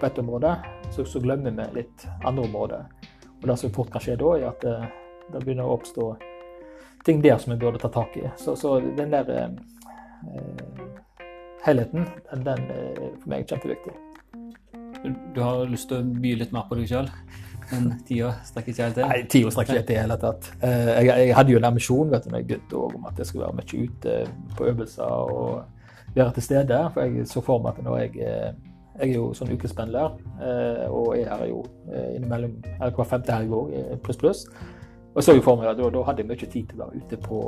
på 0.01 0.07
ett 0.07 0.19
område, 0.19 0.57
så, 0.95 1.05
så 1.05 1.21
glemmer 1.21 1.55
vi 1.55 1.83
litt 1.83 2.07
andre 2.25 2.47
områder. 2.49 2.87
Og 3.43 3.49
det 3.51 3.59
som 3.61 3.73
fort 3.75 3.93
kan 3.93 4.03
skje 4.03 4.17
da, 4.21 4.31
er 4.39 4.49
at 4.49 4.65
det, 4.65 4.77
det 5.33 5.43
begynner 5.45 5.69
å 5.69 5.77
oppstå 5.77 6.15
ting 7.05 7.21
der 7.25 7.39
som 7.39 7.53
vi 7.53 7.61
burde 7.61 7.81
ta 7.83 7.91
tak 7.93 8.17
i. 8.17 8.25
Så, 8.41 8.57
så 8.57 8.79
den 8.81 9.13
der 9.13 9.29
eh, 9.37 9.51
helheten, 11.67 12.09
den, 12.33 12.45
den 12.47 12.69
er 12.73 13.01
for 13.21 13.33
meg 13.33 13.49
kjempeviktig. 13.49 13.97
Du 15.35 15.43
har 15.45 15.67
lyst 15.69 15.91
til 15.91 16.01
å 16.01 16.21
by 16.25 16.39
litt 16.41 16.55
mer 16.55 16.65
på 16.69 16.79
deg 16.81 16.89
sjøl. 16.89 17.11
Men 17.71 17.91
tida 18.09 18.31
strekker 18.45 18.73
ikke 18.73 18.87
helt 18.87 18.99
til? 18.99 19.07
Nei, 19.09 19.21
tida 19.33 19.53
strekker 19.53 19.73
ikke 19.73 19.81
helt 19.81 19.89
til 19.89 19.95
i 19.95 19.99
det 19.99 20.05
hele 20.05 20.19
tatt. 20.21 20.49
Eh, 20.61 20.91
jeg, 20.95 21.07
jeg, 21.11 21.37
hadde 21.37 21.55
jo 21.55 21.61
en 21.61 21.69
ambisjon 21.71 22.13
vet 22.13 22.25
du, 22.25 22.33
når 22.33 22.43
jeg 22.43 22.49
begynte 22.51 22.83
om 22.89 23.07
at 23.09 23.21
jeg 23.21 23.29
skulle 23.29 23.47
være 23.49 23.61
mye 23.61 23.85
ute 23.85 24.17
på 24.57 24.69
øvelser 24.73 25.37
og 25.37 25.74
være 26.15 26.37
til 26.37 26.47
stede. 26.47 26.79
For 26.95 27.03
jeg 27.05 27.27
så 27.31 27.43
for 27.45 27.63
meg 27.65 27.79
at 27.79 27.85
når 27.87 27.99
jeg 28.05 28.17
eh, 28.23 28.55
Jeg 28.95 29.11
er 29.11 29.17
jo 29.17 29.33
sånn 29.35 29.51
ukespendler 29.51 30.13
og 30.87 31.17
er 31.17 31.27
her 31.27 31.41
jo 31.51 31.65
innimellom 32.15 32.53
eller 32.77 32.93
hver 32.95 33.09
femte 33.11 33.35
helg 33.35 33.51
òg, 33.51 33.73
pluss, 34.05 34.21
pluss. 34.21 34.43
Og 35.11 35.17
jeg 35.19 35.27
så 35.27 35.35
jo 35.35 35.43
for 35.43 35.59
meg 35.59 35.73
at 35.73 35.81
da, 35.81 35.89
da 35.91 36.03
hadde 36.07 36.23
jeg 36.23 36.29
mye 36.29 36.39
tid 36.53 36.69
til 36.71 36.79
å 36.79 36.85
være 36.85 37.01
ute 37.03 37.19
på 37.25 37.41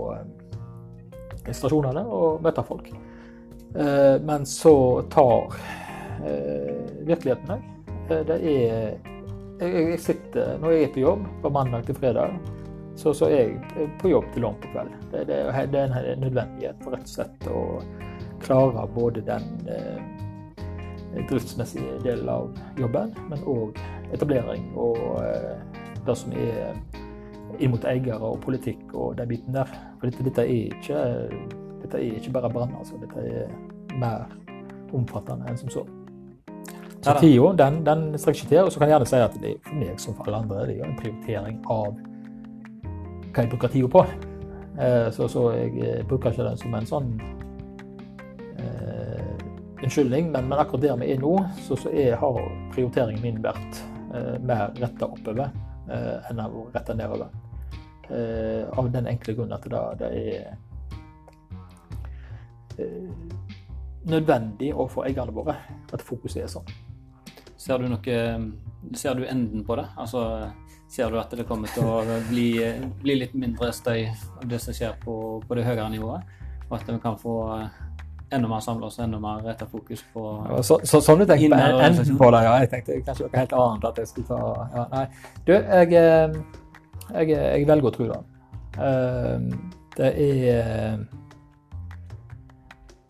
stasjonene 1.55 2.02
og 2.02 2.42
møte 2.42 2.66
folk. 2.66 2.90
Men 4.26 4.42
så 4.42 4.74
tar 5.14 5.55
virkeligheten 7.07 7.46
meg. 7.46 7.70
Det 8.11 8.40
er 8.40 8.98
jeg, 9.61 9.90
jeg, 9.90 10.00
sitter, 10.00 10.59
Når 10.61 10.70
jeg 10.70 10.83
er 10.83 10.92
på 10.92 11.00
jobb 11.00 11.26
fra 11.40 11.50
mandag 11.50 11.87
til 11.87 11.96
fredag, 11.96 12.35
så, 12.96 13.12
så 13.12 13.29
er 13.29 13.37
jeg 13.37 13.88
på 14.00 14.11
jobb 14.11 14.29
til 14.33 14.44
langt 14.44 14.61
på 14.64 14.72
kveld. 14.72 14.92
Det, 15.12 15.24
det, 15.29 15.38
det 15.72 15.81
er 15.81 16.12
en 16.12 16.20
nødvendighet 16.24 16.85
for 16.85 16.96
rett 16.96 17.09
og 17.09 17.14
slett 17.14 17.48
å 17.52 17.62
klare 18.46 18.87
både 18.94 19.24
den 19.26 19.48
eh, 19.70 21.26
driftsmessige 21.28 21.98
delen 22.04 22.28
av 22.30 22.50
jobben, 22.78 23.12
men 23.30 23.44
òg 23.48 23.78
etablering 24.14 24.70
og 24.78 25.00
eh, 25.24 25.82
det 26.06 26.16
som 26.18 26.32
er 26.38 26.76
inn 27.59 27.72
mot 27.72 27.85
eiere 27.88 28.18
og 28.20 28.40
politikk 28.44 28.92
og 28.94 29.16
de 29.18 29.26
bitene 29.28 29.61
der. 29.61 29.76
For 29.98 30.09
dette, 30.11 30.24
dette, 30.26 30.44
er 30.44 30.74
ikke, 30.76 31.04
dette 31.82 32.00
er 32.00 32.18
ikke 32.18 32.35
bare 32.35 32.50
brann, 32.52 32.74
altså. 32.78 32.98
Dette 33.00 33.22
er 33.22 33.96
mer 33.96 34.26
omfattende 34.94 35.48
enn 35.48 35.59
som 35.61 35.72
så. 35.72 35.87
Så 37.06 37.14
tida, 37.20 37.52
den, 37.59 37.80
den 37.87 38.18
strekker 38.18 38.42
ikke 38.42 38.50
til. 38.50 38.62
Og 38.64 38.72
så 38.72 38.80
kan 38.80 38.88
jeg 38.88 38.96
gjerne 38.96 39.11
si 39.11 39.22
at 39.22 39.40
det 39.42 39.50
er 39.54 39.59
for 39.62 39.80
meg 39.80 40.00
som 40.02 40.16
for 40.18 40.28
alle 40.28 40.42
andre 40.42 40.66
det 40.66 40.78
er 40.80 40.88
en 40.88 40.98
prioritering 40.98 41.61
av 41.70 41.92
hva 43.30 43.44
jeg 43.44 43.52
bruker 43.52 43.72
tida 43.72 43.90
på. 43.92 44.04
Eh, 44.76 45.09
så, 45.14 45.28
så, 45.30 45.50
jeg 45.54 45.76
eh, 45.80 46.04
bruker 46.09 46.35
ikke 46.35 46.48
den 46.48 46.59
som 46.61 46.74
en 46.76 46.88
sånn 46.88 47.12
unnskyldning, 49.87 50.31
men, 50.33 50.49
men, 50.49 50.59
akkurat 50.59 50.83
der 50.83 50.96
vi 51.01 51.12
er 51.14 51.20
nå, 51.22 51.33
så, 51.62 51.77
så 51.79 51.92
er, 51.94 52.16
har 52.20 52.40
prioriteringen 52.75 53.22
min 53.22 53.42
vært 53.44 53.81
eh, 54.14 54.37
mer 54.42 54.75
retta 54.81 55.07
oppover 55.07 55.49
eh, 55.88 56.31
enn 56.31 56.42
retta 56.75 56.94
nedover. 56.94 57.42
av 58.07 58.87
den 58.94 59.07
enkle 59.11 59.33
grunn 59.35 59.51
at 59.51 59.64
det, 59.66 59.79
det 59.99 60.09
er 60.14 60.44
nødvendig 64.07 64.68
overfor 64.70 65.09
eierne 65.09 65.35
våre 65.35 65.57
at 65.90 66.05
fokuset 66.07 66.44
er 66.44 66.53
sånn. 66.53 66.70
Ser 67.59 67.83
du 67.83 67.88
noe 67.90 68.18
Ser 68.94 69.16
du 69.18 69.25
enden 69.27 69.64
på 69.66 69.75
det? 69.75 69.88
Altså, 69.99 70.53
ser 70.87 71.11
du 71.11 71.18
at 71.18 71.33
det 71.35 71.49
kommer 71.49 71.66
til 71.75 71.83
å 71.83 72.20
bli, 72.29 72.53
bli 73.03 73.16
litt 73.18 73.35
mindre 73.35 73.72
støy 73.75 74.07
av 74.07 74.44
det 74.46 74.61
som 74.62 74.77
skjer 74.77 74.94
på, 75.03 75.42
på 75.42 75.59
det 75.59 75.64
høyere 75.66 75.88
nivået? 75.90 76.22
Og 76.68 76.77
at 76.79 76.87
vi 76.87 77.01
kan 77.03 77.18
få 77.18 77.35
enda 78.31 78.49
mer 78.49 78.61
samla 78.61 78.87
oss, 78.87 78.99
enda 78.99 79.19
mer 79.23 79.43
retta 79.47 79.67
fokus 79.71 80.05
på 80.12 80.23
ja, 80.49 80.62
så, 80.62 80.79
så, 80.83 81.01
Sånn 81.05 81.23
du 81.23 81.27
tenker 81.29 81.53
på 81.53 81.83
enden 81.87 82.19
på 82.19 82.31
det, 82.35 82.41
ja. 82.47 82.55
Jeg 82.65 82.71
tenkte 82.73 83.01
kanskje 83.07 83.29
noe 83.29 83.41
helt 83.41 83.55
annet 83.61 83.87
at 83.91 84.01
jeg 84.03 84.11
skulle 84.12 84.31
ta 84.31 84.41
ja, 84.75 84.87
Nei. 84.95 85.05
Du, 85.47 85.53
jeg, 85.55 85.93
eh, 86.01 86.41
jeg, 87.12 87.31
jeg 87.37 87.69
velger 87.71 87.93
å 87.93 87.95
tro 87.95 88.09
det. 88.11 88.19
Eh, 88.87 89.47
det 89.97 90.11
er 90.27 91.07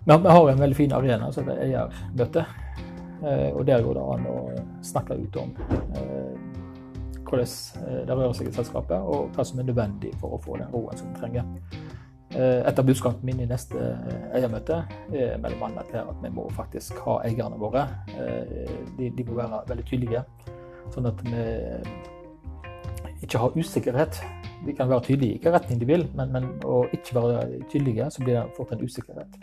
Vi 0.06 0.12
har 0.12 0.50
en 0.52 0.62
veldig 0.62 0.78
fin 0.78 0.92
arena 0.94 1.32
som 1.34 1.48
heter 1.48 1.64
eiermøte. 1.64 2.46
Eh, 3.24 3.56
og 3.56 3.66
der 3.66 3.82
går 3.82 3.96
det 3.96 4.04
an 4.12 4.26
å 4.28 4.36
snakke 4.84 5.16
ut 5.16 5.36
om 5.40 5.54
eh, 5.96 6.34
hvordan 7.26 7.48
eh, 7.48 8.02
det 8.06 8.14
rører 8.14 8.34
seg 8.36 8.50
i 8.50 8.54
selskapet, 8.54 9.00
og 9.00 9.32
hva 9.34 9.46
som 9.46 9.60
er 9.60 9.68
nødvendig 9.70 10.12
for 10.20 10.36
å 10.36 10.40
få 10.44 10.58
den 10.60 10.68
roen 10.74 11.00
som 11.00 11.08
vi 11.10 11.20
trenger. 11.22 11.48
Et 12.36 12.78
av 12.78 12.84
budskapene 12.84 13.24
mine 13.24 13.46
i 13.46 13.48
neste 13.48 13.80
eiermøte 14.36 14.82
er 15.14 15.38
mellom 15.40 15.62
annet 15.70 15.92
her 15.94 16.10
at 16.10 16.18
vi 16.20 16.30
må 16.36 16.44
faktisk 16.52 16.98
ha 17.06 17.14
eierne 17.24 17.56
våre. 17.56 17.86
De, 18.98 19.08
de 19.08 19.24
må 19.24 19.38
være 19.38 19.62
veldig 19.70 19.86
tydelige, 19.88 20.20
sånn 20.92 21.08
at 21.08 21.22
vi 21.24 21.46
ikke 23.24 23.40
har 23.40 23.56
usikkerhet. 23.56 24.20
De 24.66 24.74
kan 24.76 24.90
være 24.90 25.06
tydelige 25.08 25.30
i 25.30 25.38
hvilken 25.38 25.56
retning 25.56 25.80
de 25.80 25.88
vil, 25.88 26.04
men, 26.18 26.34
men 26.34 26.50
å 26.68 26.82
ikke 26.92 27.16
være 27.16 27.62
tydelige, 27.72 28.10
så 28.12 28.24
blir 28.24 28.36
det 28.40 28.44
fort 28.58 28.74
en 28.76 28.84
usikkerhet. 28.84 29.40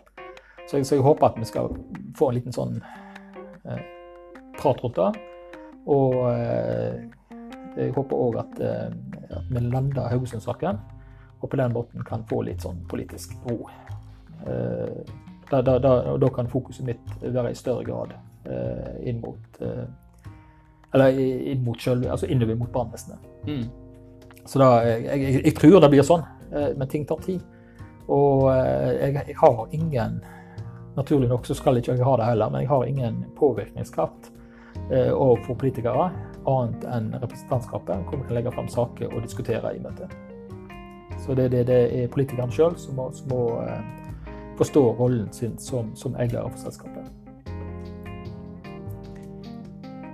Så 0.67 0.77
jeg, 0.77 0.85
så 0.85 0.99
jeg 0.99 1.07
håper 1.07 1.31
at 1.31 1.41
vi 1.41 1.49
skal 1.49 1.73
få 2.19 2.29
en 2.29 2.37
liten 2.37 2.55
sånn 2.55 2.77
Eh, 3.65 3.79
prat 4.59 4.83
rundt 4.83 4.95
det. 4.95 5.11
Og 5.87 6.15
eh, 6.31 7.03
jeg 7.77 7.93
håper 7.95 8.23
òg 8.25 8.39
at, 8.41 8.59
eh, 8.59 8.89
at, 9.29 9.45
vi 9.49 9.63
lander 9.63 10.09
Haugesund-saken, 10.11 10.79
og 11.43 11.49
på 11.51 11.59
den 11.59 11.73
måten 11.75 12.05
kan 12.07 12.23
få 12.29 12.41
litt 12.47 12.63
sånn 12.63 12.79
politisk 12.89 13.35
ro. 13.49 13.67
Da, 15.49 15.59
da, 15.61 15.77
da, 15.79 15.91
da 16.19 16.29
kan 16.33 16.49
fokuset 16.51 16.85
mitt 16.87 17.11
være 17.21 17.51
i 17.51 17.55
større 17.55 17.83
grad 17.87 18.13
inn 19.07 19.21
mot 19.23 19.59
Eller 20.93 21.19
inn 21.19 21.61
mot 21.63 21.79
selv, 21.81 22.07
altså 22.11 22.27
innover 22.27 22.57
mot 22.59 22.71
brannvesenet. 22.71 23.27
Mm. 23.47 23.67
Så 24.45 24.59
da, 24.59 24.69
jeg, 24.87 25.05
jeg, 25.05 25.41
jeg, 25.45 25.55
tror 25.59 25.79
det 25.83 25.89
blir 25.93 26.07
sånn, 26.07 26.25
men 26.51 26.91
ting 26.91 27.07
tar 27.07 27.23
tid. 27.23 27.43
Og 28.11 28.49
jeg, 28.51 29.13
jeg 29.15 29.37
har 29.39 29.63
ingen 29.71 30.19
Naturlig 30.95 31.29
nok 31.29 31.45
så 31.45 31.55
skal 31.57 31.79
ikke 31.79 31.95
jeg 31.95 32.05
ha 32.05 32.17
det 32.19 32.25
heller, 32.27 32.51
men 32.53 32.61
jeg 32.61 32.69
har 32.69 32.83
ingen 32.85 33.23
påvirkningskraft 33.37 34.29
eh, 34.91 35.09
overfor 35.09 35.57
politikere 35.57 36.11
annet 36.49 36.85
enn 36.85 37.07
representantskapet, 37.17 38.03
hvor 38.05 38.19
vi 38.19 38.27
kan 38.27 38.37
legge 38.37 38.53
fram 38.53 38.69
saker 38.69 39.09
og 39.09 39.25
diskutere 39.25 39.73
i 39.73 39.81
møtet. 39.81 40.13
Så 41.23 41.35
det, 41.39 41.49
det, 41.51 41.65
det 41.67 41.79
er 42.03 42.11
politikerne 42.11 42.51
sjøl 42.51 42.75
som 42.79 42.97
må, 42.99 43.07
som 43.15 43.29
må 43.31 43.41
eh, 43.63 43.83
forstå 44.59 44.83
rollen 44.99 45.29
sin 45.33 45.57
som, 45.61 45.93
som 45.95 46.17
eier 46.19 46.49
for 46.49 46.59
selskapet. 46.65 47.07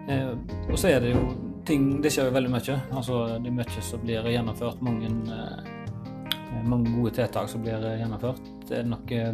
Eh, 0.10 0.34
og 0.70 0.78
så 0.78 0.94
er 0.94 1.04
det 1.04 1.16
jo 1.16 1.24
ting 1.70 2.00
Det 2.02 2.10
skjer 2.10 2.30
jo 2.30 2.34
veldig 2.34 2.50
mye. 2.50 2.76
Altså, 2.98 3.18
det 3.44 3.50
er 3.52 3.58
mye 3.60 3.82
som 3.86 4.02
blir 4.02 4.30
gjennomført. 4.34 4.80
Mange, 4.82 5.10
eh, 5.10 6.62
mange 6.66 6.94
gode 6.96 7.14
tiltak 7.18 7.50
som 7.50 7.62
blir 7.66 7.84
gjennomført. 8.00 8.42
Er 8.70 8.82
Det 8.82 8.86
noe 8.90 9.26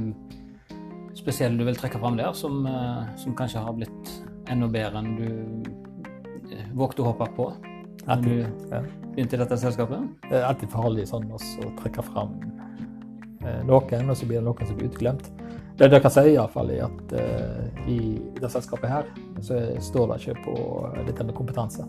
spesielt 1.16 1.58
du 1.58 1.64
vil 1.66 1.78
trekke 1.80 2.00
fram 2.00 2.18
der, 2.20 2.34
som, 2.34 2.66
eh, 2.68 3.16
som 3.18 3.36
kanskje 3.36 3.64
har 3.64 3.74
blitt 3.74 4.12
enda 4.52 4.68
bedre 4.68 5.00
enn 5.00 5.16
du 5.16 5.30
eh, 6.52 6.68
vågte 6.76 7.02
å 7.02 7.12
håpe 7.12 7.30
på 7.38 7.48
du 8.22 8.34
ja. 8.42 8.82
begynte 9.16 9.38
i 9.38 9.42
dette 9.42 9.58
selskapet? 9.58 10.04
Det 10.28 10.38
er 10.38 10.48
alltid 10.50 10.74
farlig 10.74 11.08
sånn 11.10 11.26
å 11.34 11.40
trekke 11.80 12.06
fram 12.06 12.36
eh, 13.42 13.62
noen, 13.66 14.10
og 14.12 14.18
så 14.18 14.28
blir 14.30 14.42
det 14.42 14.46
noen 14.46 14.70
som 14.70 14.78
blir 14.78 14.92
utglemt. 14.92 15.32
Det 15.76 15.90
jeg 15.92 16.04
kan 16.06 16.14
si 16.14 16.22
iallfall, 16.32 16.70
er 16.72 16.86
at 16.86 17.14
uh, 17.20 17.88
i 17.92 17.98
det 18.38 18.48
selskapet 18.48 18.88
her 18.88 19.10
så 19.44 19.58
står 19.84 20.14
det 20.14 20.20
ikke 20.22 20.46
på 20.46 20.54
dette 21.04 21.26
med 21.28 21.36
kompetanse. 21.36 21.84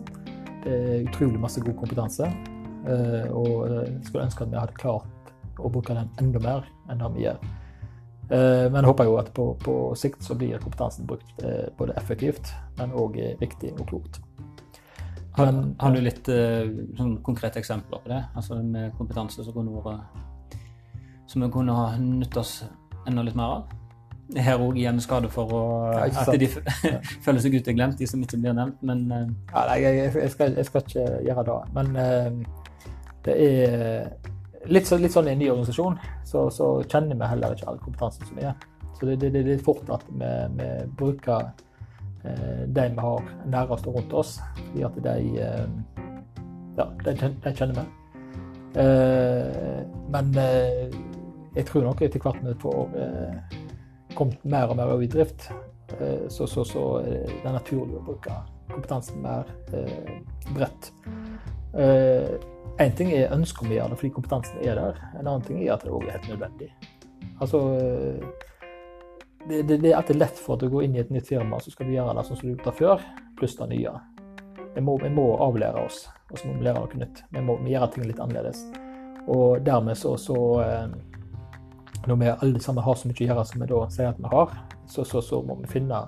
Det 0.65 0.73
er 0.73 1.05
utrolig 1.05 1.39
masse 1.39 1.63
god 1.63 1.77
kompetanse, 1.79 2.27
uh, 2.27 3.29
og 3.31 3.69
jeg 3.71 3.93
skulle 4.09 4.25
ønske 4.25 4.43
at 4.43 4.51
vi 4.51 4.59
hadde 4.59 4.75
klart 4.81 5.31
å 5.63 5.71
bruke 5.71 5.95
den 5.95 6.11
enda 6.19 6.43
mer 6.43 6.67
enn 6.91 6.99
det 6.99 7.13
vi 7.15 7.25
gjør. 7.29 7.39
Uh, 8.27 8.67
men 8.67 8.81
jeg 8.81 8.89
håper 8.89 9.07
jo 9.07 9.17
at 9.21 9.31
på, 9.35 9.47
på 9.63 9.75
sikt 9.95 10.25
så 10.25 10.35
blir 10.35 10.59
kompetansen 10.59 11.07
brukt 11.07 11.43
eh, 11.47 11.69
både 11.79 11.95
effektivt, 11.95 12.51
men 12.75 12.91
òg 12.91 13.15
riktig 13.39 13.71
og 13.77 13.87
klokt. 13.87 14.19
Har, 15.37 15.57
har 15.79 15.93
du 15.93 16.01
litt 16.01 16.29
eh, 16.33 16.69
sånn 16.97 17.17
konkrete 17.25 17.61
eksempler 17.61 18.01
på 18.03 18.09
det? 18.09 18.21
Altså 18.37 18.57
med 18.61 18.95
kompetanse 18.97 19.45
som 19.45 19.53
kunne 19.53 19.83
vært 19.85 21.27
Som 21.29 21.43
vi 21.45 21.51
kunne 21.53 21.75
ha 21.77 21.91
nytt 22.01 22.37
oss 22.41 22.63
enda 23.07 23.25
litt 23.25 23.37
mer 23.37 23.59
av? 23.59 23.75
Her 24.35 24.59
òg 24.59 24.79
igjen 24.81 24.97
skade 24.99 25.29
for 25.31 25.51
å, 25.55 25.65
ja, 25.93 26.07
at 26.23 26.33
de 26.41 26.49
føler 27.25 27.39
seg 27.39 27.53
uteglemt, 27.61 27.95
de 27.99 28.09
som 28.09 28.19
ikke 28.19 28.41
blir 28.41 28.57
nevnt, 28.57 28.81
men 28.83 29.05
ja, 29.07 29.61
Nei, 29.69 29.77
jeg, 29.85 30.01
jeg, 30.17 30.31
skal, 30.33 30.57
jeg, 30.57 30.67
skal, 30.67 30.83
ikke 30.83 31.05
gjøre 31.29 31.45
det. 31.47 31.55
Men 31.77 31.93
det 33.23 33.37
er 33.45 34.09
litt, 34.71 34.87
så, 34.87 34.97
litt, 34.99 35.13
sånn 35.13 35.29
i 35.29 35.35
en 35.35 35.41
ny 35.41 35.49
organisasjon 35.51 35.95
så, 36.27 36.47
så, 36.53 36.69
kjenner 36.89 37.19
vi 37.19 37.29
heller 37.31 37.55
ikke 37.55 37.69
all 37.71 37.79
kompetansen 37.83 38.27
som 38.29 38.41
er. 38.41 38.67
Så 38.97 39.07
det, 39.07 39.19
det, 39.21 39.31
det 39.35 39.43
er 39.43 39.49
litt 39.53 39.65
fort 39.65 39.87
at 39.93 40.05
vi, 40.09 40.31
vi 40.57 40.69
bruker 40.99 41.47
eh, 41.47 41.66
de 42.23 42.87
vi 42.91 43.03
har 43.03 43.29
nærmest 43.45 43.87
rundt 43.87 44.13
oss, 44.13 44.39
fordi 44.55 44.83
at 44.87 44.99
de 45.03 45.19
eh, 45.43 45.67
Ja, 46.77 46.85
de, 47.05 47.13
de 47.17 47.51
kjenner 47.57 47.79
vi. 47.79 47.85
Eh, 48.77 49.85
men 50.09 50.35
eh, 50.37 50.93
jeg 51.55 51.65
tror 51.65 51.87
nok 51.87 52.01
etter 52.05 52.21
hvert 52.21 52.43
vi 52.45 52.53
får 52.61 52.97
eh, 53.01 53.55
kommet 54.17 54.43
mer 54.45 54.69
og 54.69 54.77
mer 54.77 54.91
over 54.93 55.05
i 55.05 55.09
drift, 55.09 55.49
så, 56.29 56.43
så, 56.51 56.65
så, 56.67 56.81
det 57.05 57.45
er 57.47 57.53
naturlig 57.55 57.95
å 57.95 58.03
bruke 58.03 58.33
kompetansen 58.67 59.21
mer 59.23 59.47
bredt. 60.51 60.89
En 61.77 62.97
ting 62.97 63.13
er 63.15 63.31
ønsket 63.31 63.63
om 63.63 63.71
å 63.71 63.77
gjøre 63.77 63.93
det 63.93 63.99
fordi 64.01 64.11
kompetansen 64.17 64.65
er 64.67 64.81
der, 64.81 64.99
en 65.13 65.21
annen 65.23 65.45
ting 65.47 65.61
er 65.63 65.77
at 65.77 65.85
det 65.87 65.93
òg 65.95 66.03
er 66.03 66.17
helt 66.17 66.27
nødvendig. 66.33 66.67
Altså, 67.39 67.61
det, 69.45 69.61
det, 69.61 69.77
det, 69.77 69.91
er 69.91 69.97
alltid 69.99 70.19
lett 70.19 70.39
for 70.39 70.57
at 70.57 70.63
du 70.63 70.71
går 70.71 70.87
inn 70.87 70.95
i 70.97 71.01
et 71.03 71.11
nytt 71.13 71.27
firma, 71.29 71.59
så 71.61 71.71
skal 71.71 71.87
du 71.87 71.95
gjøre 71.95 72.15
det 72.17 72.25
sånn 72.27 72.39
som 72.39 72.47
du 72.47 72.53
gjorde 72.55 72.73
før, 72.77 73.03
pluss 73.39 73.55
det 73.59 73.69
nye. 73.71 73.93
vi 74.75 74.81
må, 74.81 74.97
vi 75.01 75.09
må 75.09 75.27
avlære 75.41 75.85
oss, 75.85 76.07
og 76.31 76.39
så 76.39 76.47
må 76.47 76.57
vi 76.57 76.67
lære 76.67 76.81
noe 76.83 77.01
nytt. 77.01 77.23
Vi 77.31 77.41
må 77.41 77.57
vi 77.63 77.73
gjøre 77.73 77.91
ting 77.93 78.07
litt 78.07 78.19
annerledes. 78.19 78.65
Og 79.27 79.61
dermed 79.65 79.97
så, 79.99 80.15
så 80.17 80.37
eh, 80.63 80.87
Når 82.07 82.15
vi 82.15 82.27
alle 82.31 82.59
sammen 82.63 82.83
har 82.83 82.95
så 82.95 83.09
mye 83.09 83.19
å 83.19 83.25
gjøre 83.27 83.45
som 83.45 83.61
vi 83.61 83.67
da 83.67 83.79
sier 83.91 84.09
at 84.13 84.19
vi 84.21 84.29
har, 84.31 84.51
så, 84.87 85.03
så, 85.03 85.21
så 85.21 85.41
må 85.43 85.57
vi 85.59 85.67
finne 85.67 86.05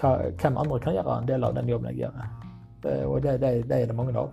hva, 0.00 0.10
hvem 0.40 0.56
andre 0.58 0.78
kan 0.82 0.96
gjøre 0.96 1.18
en 1.20 1.28
del 1.28 1.44
av 1.46 1.54
den 1.54 1.68
jobben 1.70 1.92
jeg 1.92 2.00
gjør. 2.02 2.24
Og 3.06 3.20
det, 3.22 3.36
det, 3.38 3.52
det 3.70 3.76
er 3.76 3.86
det 3.86 3.94
mange 3.94 4.16
av. 4.18 4.32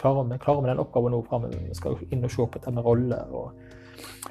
Klarer 0.00 0.26
vi, 0.26 0.38
klarer 0.42 0.64
vi 0.64 0.72
den 0.72 0.82
oppgaven 0.82 1.14
nå 1.14 1.20
framover, 1.28 1.60
vi 1.68 1.76
skal 1.78 2.00
inn 2.10 2.26
og 2.26 2.32
se 2.34 2.42
på 2.42 2.58
dette 2.58 2.72
med 2.74 2.84
roller 2.84 3.30
og 3.30 3.52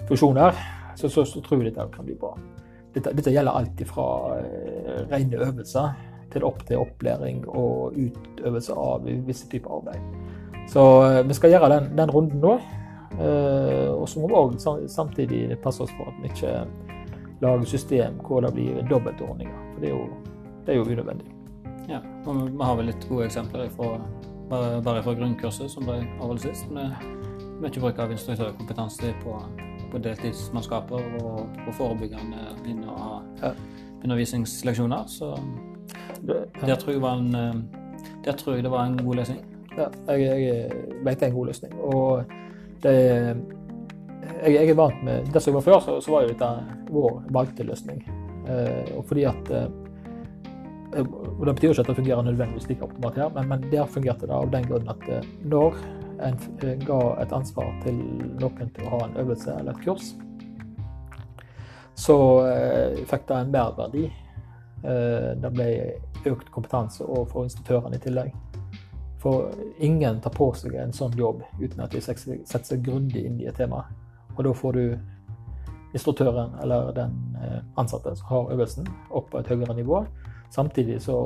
funksjoner, 0.09 0.59
så, 0.99 1.07
så, 1.07 1.23
så 1.25 1.39
tror 1.41 1.63
jeg 1.63 1.71
dette 1.71 1.87
kan 1.93 2.05
bli 2.05 2.17
bra. 2.19 2.33
Dette, 2.93 3.13
dette 3.17 3.33
gjelder 3.33 3.57
alt 3.57 3.83
fra 3.89 4.07
uh, 4.37 4.99
rene 5.09 5.39
øvelser 5.41 5.93
til 6.33 6.45
opp 6.47 6.63
til 6.67 6.81
opplæring 6.81 7.43
og 7.49 7.97
utøvelse 7.97 8.77
av 8.77 9.05
visse 9.27 9.49
typer 9.51 9.79
arbeid. 9.79 10.31
Så 10.69 10.83
uh, 11.01 11.19
vi 11.27 11.37
skal 11.37 11.55
gjøre 11.55 11.71
den, 11.75 11.91
den 11.97 12.13
runden 12.13 12.41
nå. 12.43 12.57
Uh, 13.13 13.93
og 13.93 14.07
så 14.09 14.21
må 14.21 14.29
vi 14.29 14.39
òg 14.39 14.87
samtidig 14.89 15.43
passe 15.61 15.83
oss 15.85 15.93
for 15.97 16.09
at 16.09 16.21
vi 16.21 16.31
ikke 16.31 16.53
lager 17.43 17.69
system 17.69 18.17
hvor 18.25 18.41
det 18.45 18.53
blir 18.55 18.81
dobbeltordninger. 18.89 19.59
For 19.73 19.83
det 19.83 19.89
er 19.91 19.95
jo, 19.97 20.07
det 20.65 20.73
er 20.73 20.79
jo 20.79 20.87
unødvendig. 20.87 21.29
Ja, 21.89 21.99
og 22.25 22.45
vi 22.47 22.63
har 22.63 22.77
vel 22.79 22.87
litt 22.87 23.09
gode 23.09 23.27
eksempler 23.27 23.67
fra, 23.75 23.97
bare 24.49 25.01
fra 25.03 25.15
grunnkurset 25.17 25.71
som 25.71 25.85
ble 25.87 25.99
avholdt 26.21 26.45
sist. 26.45 26.69
Med 26.71 26.95
mye 27.59 27.83
bruk 27.83 27.99
av 27.99 28.13
instruktørkompetanse 28.15 29.11
på, 29.23 29.35
på 29.93 30.01
deltidsmannskaper 30.03 31.21
og 31.21 31.57
på 31.67 31.75
forebyggende 31.77 32.49
inn 32.69 32.83
og 32.89 32.99
ha 32.99 33.53
undervisningsleksjoner. 34.03 35.07
Så 35.07 35.33
der 36.23 36.75
tror, 36.75 36.91
jeg 36.91 37.03
en, 37.03 37.35
eh, 37.35 38.13
der 38.25 38.37
tror 38.39 38.57
jeg 38.57 38.65
det 38.65 38.71
var 38.73 38.87
en 38.87 38.99
god 39.05 39.21
løsning. 39.21 39.43
Ja, 39.77 39.87
jeg, 40.13 40.41
jeg 40.43 40.85
vet 41.05 41.19
det 41.19 41.27
er 41.27 41.31
en 41.31 41.37
god 41.37 41.51
løsning. 41.51 41.77
Og 41.79 42.23
det 42.83 42.97
jeg, 44.43 44.53
jeg, 44.53 44.69
er 44.69 44.77
vant 44.77 44.99
med 45.03 45.31
Det 45.33 45.41
som 45.43 45.55
var 45.57 45.65
før, 45.65 45.79
så, 45.83 45.97
så 46.01 46.13
var 46.13 46.25
jo 46.25 46.33
dette 46.33 46.51
vår 46.93 47.23
valgte 47.35 47.65
løsning. 47.67 48.03
Eh, 48.49 48.93
og 48.97 49.05
fordi 49.07 49.25
at 49.29 49.51
eh, 49.51 49.71
og 50.93 51.45
Det 51.47 51.55
betyr 51.55 51.71
ikke 51.71 51.81
at 51.81 51.87
det 51.89 51.95
fungerer 51.95 52.21
nødvendigvis 52.21 52.67
like 52.69 52.83
optimalt 52.85 53.15
her, 53.17 53.29
men, 53.33 53.47
men 53.49 53.63
der 53.71 53.85
fungerte 53.89 54.27
det 54.29 54.35
av 54.35 54.51
den 54.53 54.67
grunn 54.69 54.91
at 54.91 55.07
eh, 55.09 55.29
når 55.49 55.79
en 56.23 56.37
eh, 56.61 56.77
ga 56.85 56.99
et 57.21 57.33
ansvar 57.33 57.69
til 57.83 57.99
noen 58.39 58.71
til 58.75 58.87
å 58.87 58.95
ha 58.95 59.01
en 59.07 59.17
øvelse 59.23 59.55
eller 59.59 59.75
et 59.75 59.85
kurs, 59.85 60.13
så 61.95 62.17
eh, 62.49 63.03
fikk 63.09 63.27
det 63.29 63.39
en 63.39 63.53
merverdi. 63.53 64.07
Eh, 64.83 65.29
det 65.39 65.51
ble 65.53 65.67
økt 66.31 66.49
kompetanse 66.53 67.05
overfor 67.05 67.47
instruktørene 67.47 67.99
i 67.99 68.03
tillegg. 68.03 68.33
For 69.23 69.53
ingen 69.83 70.19
tar 70.23 70.33
på 70.35 70.49
seg 70.57 70.75
en 70.75 70.95
sånn 70.95 71.13
jobb 71.15 71.43
uten 71.61 71.83
at 71.83 71.93
de 71.93 72.01
setter 72.03 72.65
seg 72.67 72.83
grundig 72.83 73.23
inn 73.27 73.39
i 73.39 73.47
et 73.47 73.55
tema. 73.55 73.85
Og 74.35 74.43
da 74.47 74.51
får 74.57 74.79
du 74.79 74.85
instruktøren 75.93 76.57
eller 76.63 76.89
den 76.97 77.13
ansatte 77.79 78.15
som 78.17 78.27
har 78.31 78.51
øvelsen, 78.55 78.87
opp 79.13 79.29
på 79.31 79.39
et 79.39 79.51
høyere 79.53 79.77
nivå. 79.77 80.01
Samtidig 80.51 80.97
så 81.05 81.21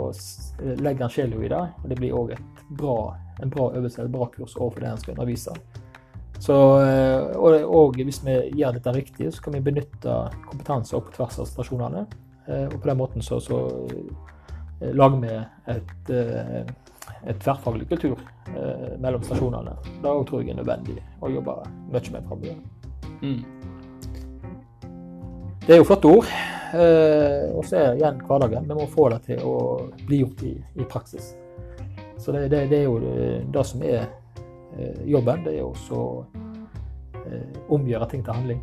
legger 0.60 1.08
han 1.08 1.14
sjela 1.14 1.40
i 1.42 1.50
det, 1.50 1.64
og 1.82 1.90
det 1.90 1.98
blir 1.98 2.20
òg 2.20 2.36
en 3.42 3.52
bra 3.54 3.70
øvelse, 3.76 4.02
et 4.04 4.12
bra 4.12 4.30
kurs 4.34 4.56
overfor 4.58 4.84
det 4.84 4.92
en 4.92 5.04
skal 5.04 5.18
undervise. 5.18 5.54
Så, 6.40 6.56
eh, 6.82 7.38
og, 7.38 7.64
og, 7.66 7.98
hvis 7.98 8.22
vi 8.26 8.36
gjør 8.60 8.78
dette 8.78 8.94
riktig, 8.94 9.32
så 9.34 9.42
kan 9.42 9.58
vi 9.58 9.64
benytte 9.66 10.18
kompetanse 10.46 10.96
opp 10.98 11.10
på 11.10 11.18
tvers 11.18 11.40
av 11.42 11.50
stasjonene. 11.50 12.06
Eh, 12.46 12.66
og 12.68 12.78
på 12.78 12.90
den 12.90 13.00
måten 13.00 13.26
så, 13.26 13.40
så 13.42 13.62
eh, 14.82 14.92
lager 14.94 15.24
vi 15.24 15.34
et, 15.74 16.12
et 16.14 17.40
tverrfaglig 17.42 17.88
kultur 17.90 18.20
mellom 19.02 19.24
stasjonene. 19.26 19.74
Det 20.04 20.14
tror 20.30 20.44
jeg 20.44 20.54
er 20.54 20.62
nødvendig 20.62 21.00
å 21.20 21.32
jobbe 21.34 21.58
mye 21.90 22.14
med 22.14 22.30
framover. 22.30 22.62
Mm. 23.24 23.42
Det 25.66 25.76
er 25.76 25.82
jo 25.82 25.90
flotte 25.90 26.14
ord. 26.14 26.30
Og 27.58 27.66
så 27.66 27.80
er 27.80 27.90
det 27.90 27.98
igjen 28.00 28.22
hverdagen. 28.28 28.70
Vi 28.70 28.78
må 28.78 28.88
få 28.92 29.10
det 29.12 29.20
til 29.28 29.44
å 29.44 29.58
bli 30.06 30.22
gjort 30.22 30.46
i, 30.48 30.54
i 30.80 30.88
praksis. 30.88 31.34
Så 32.28 32.32
det, 32.32 32.50
det, 32.52 32.66
det, 32.68 32.78
er 32.78 32.84
jo 32.84 32.98
det 33.54 33.62
som 33.64 33.84
er 33.88 34.02
eh, 34.76 34.98
jobben. 35.08 35.46
Det 35.46 35.54
er 35.54 35.62
jo 35.62 35.70
å 35.96 36.02
eh, 37.24 37.60
omgjøre 37.72 38.08
ting 38.12 38.26
til 38.26 38.36
handling. 38.36 38.58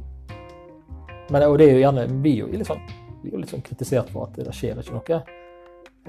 Men 1.33 1.47
og 1.47 1.57
det 1.57 1.71
er 1.71 1.79
jo 1.79 1.79
gjerne, 1.81 2.03
vi 2.21 2.35
er 2.35 2.43
jo 2.43 2.49
litt 2.61 2.69
sånn, 2.69 2.83
jo 3.25 3.39
litt 3.41 3.55
sånn 3.55 3.63
kritisert 3.65 4.11
for 4.13 4.27
at 4.27 4.37
det 4.37 4.53
skjer 4.53 4.83
ikke 4.83 4.99
noe. 4.99 5.21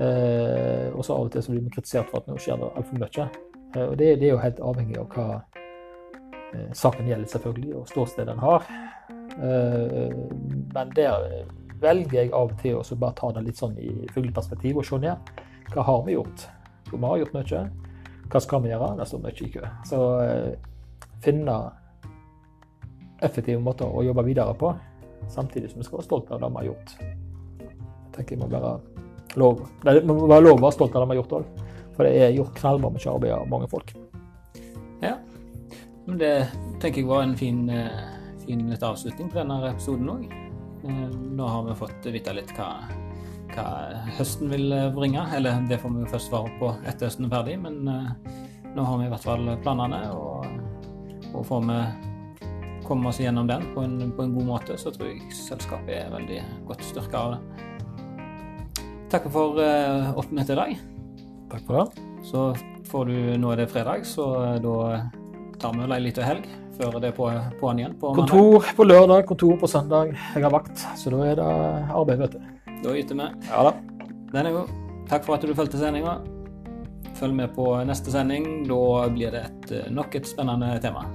Eh, 0.04 0.90
og 0.92 1.00
så 1.08 1.16
av 1.16 1.30
og 1.30 1.32
til 1.32 1.46
så 1.46 1.54
blir 1.54 1.64
vi 1.64 1.72
kritisert 1.78 2.12
for 2.12 2.20
at 2.20 2.28
nå 2.28 2.36
skjer 2.44 2.60
det 2.60 2.74
altfor 2.82 3.00
mye. 3.00 3.28
Eh, 3.30 3.86
og 3.86 3.96
det, 4.02 4.10
det, 4.20 4.28
er 4.28 4.34
jo 4.34 4.42
helt 4.44 4.60
avhengig 4.74 5.00
av 5.00 5.08
hva 5.16 5.28
eh, 5.40 6.68
saken 6.76 7.08
gjelder, 7.08 7.32
selvfølgelig, 7.38 7.72
og 7.80 7.88
ståstedet 7.94 8.34
den 8.34 8.44
har. 8.44 8.68
Eh, 9.40 10.20
men 10.76 10.92
der 11.00 11.32
velger 11.80 12.20
jeg 12.20 12.36
av 12.36 12.52
og 12.52 12.60
til 12.60 12.84
å 12.84 13.00
bare 13.00 13.16
ta 13.22 13.32
det 13.40 13.48
litt 13.48 13.64
sånn 13.64 13.80
i 13.80 13.96
fugleperspektiv 14.12 14.84
og 14.84 14.92
se 14.92 15.00
ned. 15.08 15.34
Hva 15.72 15.88
har 15.88 16.04
vi 16.04 16.20
gjort? 16.20 16.50
For 16.90 16.98
vi 16.98 17.10
har 17.10 17.24
gjort 17.24 17.36
mye. 17.36 17.64
Hva 18.32 18.42
skal 18.42 18.64
vi 18.64 18.72
gjøre? 18.72 18.94
Det 19.00 19.08
står 19.10 19.24
mye 19.26 19.46
i 19.46 19.52
kø. 19.54 19.66
Så 19.90 20.02
eh, 20.26 20.52
finne 21.26 21.58
effektive 23.24 23.62
måter 23.64 23.90
å 23.90 24.04
jobbe 24.06 24.26
videre 24.28 24.56
på, 24.60 24.74
samtidig 25.32 25.72
som 25.72 25.82
vi 25.82 25.88
skal 25.88 26.00
være 26.00 26.08
stolte 26.10 26.36
av 26.36 26.44
det 26.44 26.50
vi 26.52 26.62
har 26.62 26.68
gjort. 26.70 26.96
Jeg 27.00 28.12
tenker 28.18 28.36
jeg 28.36 28.42
må 28.42 28.50
være 28.52 28.74
lov, 29.40 29.64
det 29.84 30.02
må 30.08 30.18
være 30.28 30.46
lov 30.48 30.60
å 30.60 30.66
være 30.66 30.78
stolt 30.78 30.96
av 30.96 31.04
det 31.04 31.10
vi 31.10 31.16
har 31.16 31.22
gjort 31.24 31.38
òg. 31.40 31.64
For 31.96 32.08
det 32.08 32.18
er 32.20 32.36
gjort 32.36 32.58
knallbra 32.60 32.92
mye 32.92 33.14
arbeid 33.14 33.36
av 33.38 33.48
mange 33.52 33.70
folk. 33.72 33.94
Ja, 35.04 35.16
men 36.06 36.20
det 36.22 36.34
tenker 36.84 37.02
jeg 37.02 37.10
var 37.10 37.24
en 37.24 37.38
fin, 37.40 37.70
eh, 37.70 38.02
fin 38.44 38.68
avslutning 38.76 39.32
på 39.32 39.40
denne 39.40 39.62
episoden 39.72 40.12
òg. 40.12 40.26
Eh, 40.86 41.08
nå 41.40 41.48
har 41.48 41.64
vi 41.70 41.80
fått 41.80 42.12
vite 42.14 42.36
litt 42.36 42.52
hva, 42.58 42.68
hva 43.54 43.68
høsten 44.18 44.50
vil 44.52 44.74
bringe. 44.96 45.26
Eller 45.36 45.62
det 45.70 45.80
får 45.82 45.94
vi 45.94 46.10
først 46.12 46.32
svare 46.32 46.52
på 46.60 46.72
etter 46.86 47.10
høsten 47.10 47.28
er 47.28 47.36
ferdig, 47.36 47.60
men 47.62 47.82
eh, 47.92 48.10
nå 48.76 48.86
har 48.88 49.00
vi 49.00 49.08
i 49.08 49.14
hvert 49.14 49.28
fall 49.28 49.54
planene. 49.64 50.02
Og, 50.16 51.32
og 51.34 51.46
får 51.48 51.66
vi 51.70 51.80
komme 52.86 53.10
oss 53.10 53.20
gjennom 53.20 53.48
den 53.50 53.66
på 53.74 53.82
en, 53.82 53.98
på 54.16 54.24
en, 54.24 54.34
god 54.36 54.50
måte, 54.50 54.78
så 54.78 54.92
tror 54.94 55.10
jeg 55.10 55.34
selskapet 55.34 55.96
er 55.98 56.12
veldig 56.14 56.42
godt 56.70 56.84
styrka 56.86 57.22
av 57.22 57.36
det. 57.36 57.64
Takk 59.14 59.30
for 59.34 59.58
uh, 59.62 60.12
oppmøtet 60.18 60.54
i 60.54 60.60
dag. 60.60 60.76
Takk 61.54 61.66
for 61.66 61.80
det. 61.80 62.06
Så 62.26 62.46
får 62.90 63.10
du 63.10 63.18
Nå 63.42 63.54
er 63.54 63.64
det 63.64 63.72
fredag, 63.72 64.06
så 64.10 64.28
da 64.62 64.78
tar 65.62 65.76
vi 65.78 65.88
ei 65.88 66.04
lita 66.04 66.26
helg 66.26 66.46
før 66.76 66.98
det 67.00 67.14
er 67.14 67.16
på, 67.16 67.30
på'n 67.62 67.80
igjen 67.80 67.96
på 68.00 68.12
mandag. 68.12 68.34
Kontor 68.34 68.76
på 68.76 68.88
lørdag, 68.88 69.24
kontor 69.30 69.56
på 69.62 69.70
søndag. 69.72 70.12
Jeg 70.36 70.44
har 70.44 70.54
vakt, 70.54 70.84
så 71.00 71.14
da 71.14 71.22
er 71.30 71.40
det 71.40 71.48
arbeid, 71.96 72.26
vet 72.26 72.36
du. 72.36 72.55
Da 72.84 72.96
yter 72.96 73.16
vi. 73.16 73.28
Ja 73.50 73.64
da. 73.70 73.74
Den 74.34 74.50
er 74.50 74.56
god. 74.56 74.74
Takk 75.10 75.26
for 75.28 75.38
at 75.38 75.46
du 75.46 75.54
fulgte 75.56 75.80
sendinga. 75.80 76.18
Følg 77.16 77.36
med 77.38 77.54
på 77.56 77.68
neste 77.88 78.12
sending. 78.12 78.66
Da 78.68 79.08
blir 79.14 79.32
det 79.32 79.46
et, 79.46 79.76
nok 79.94 80.16
et 80.20 80.28
spennende 80.28 80.74
tema. 80.84 81.06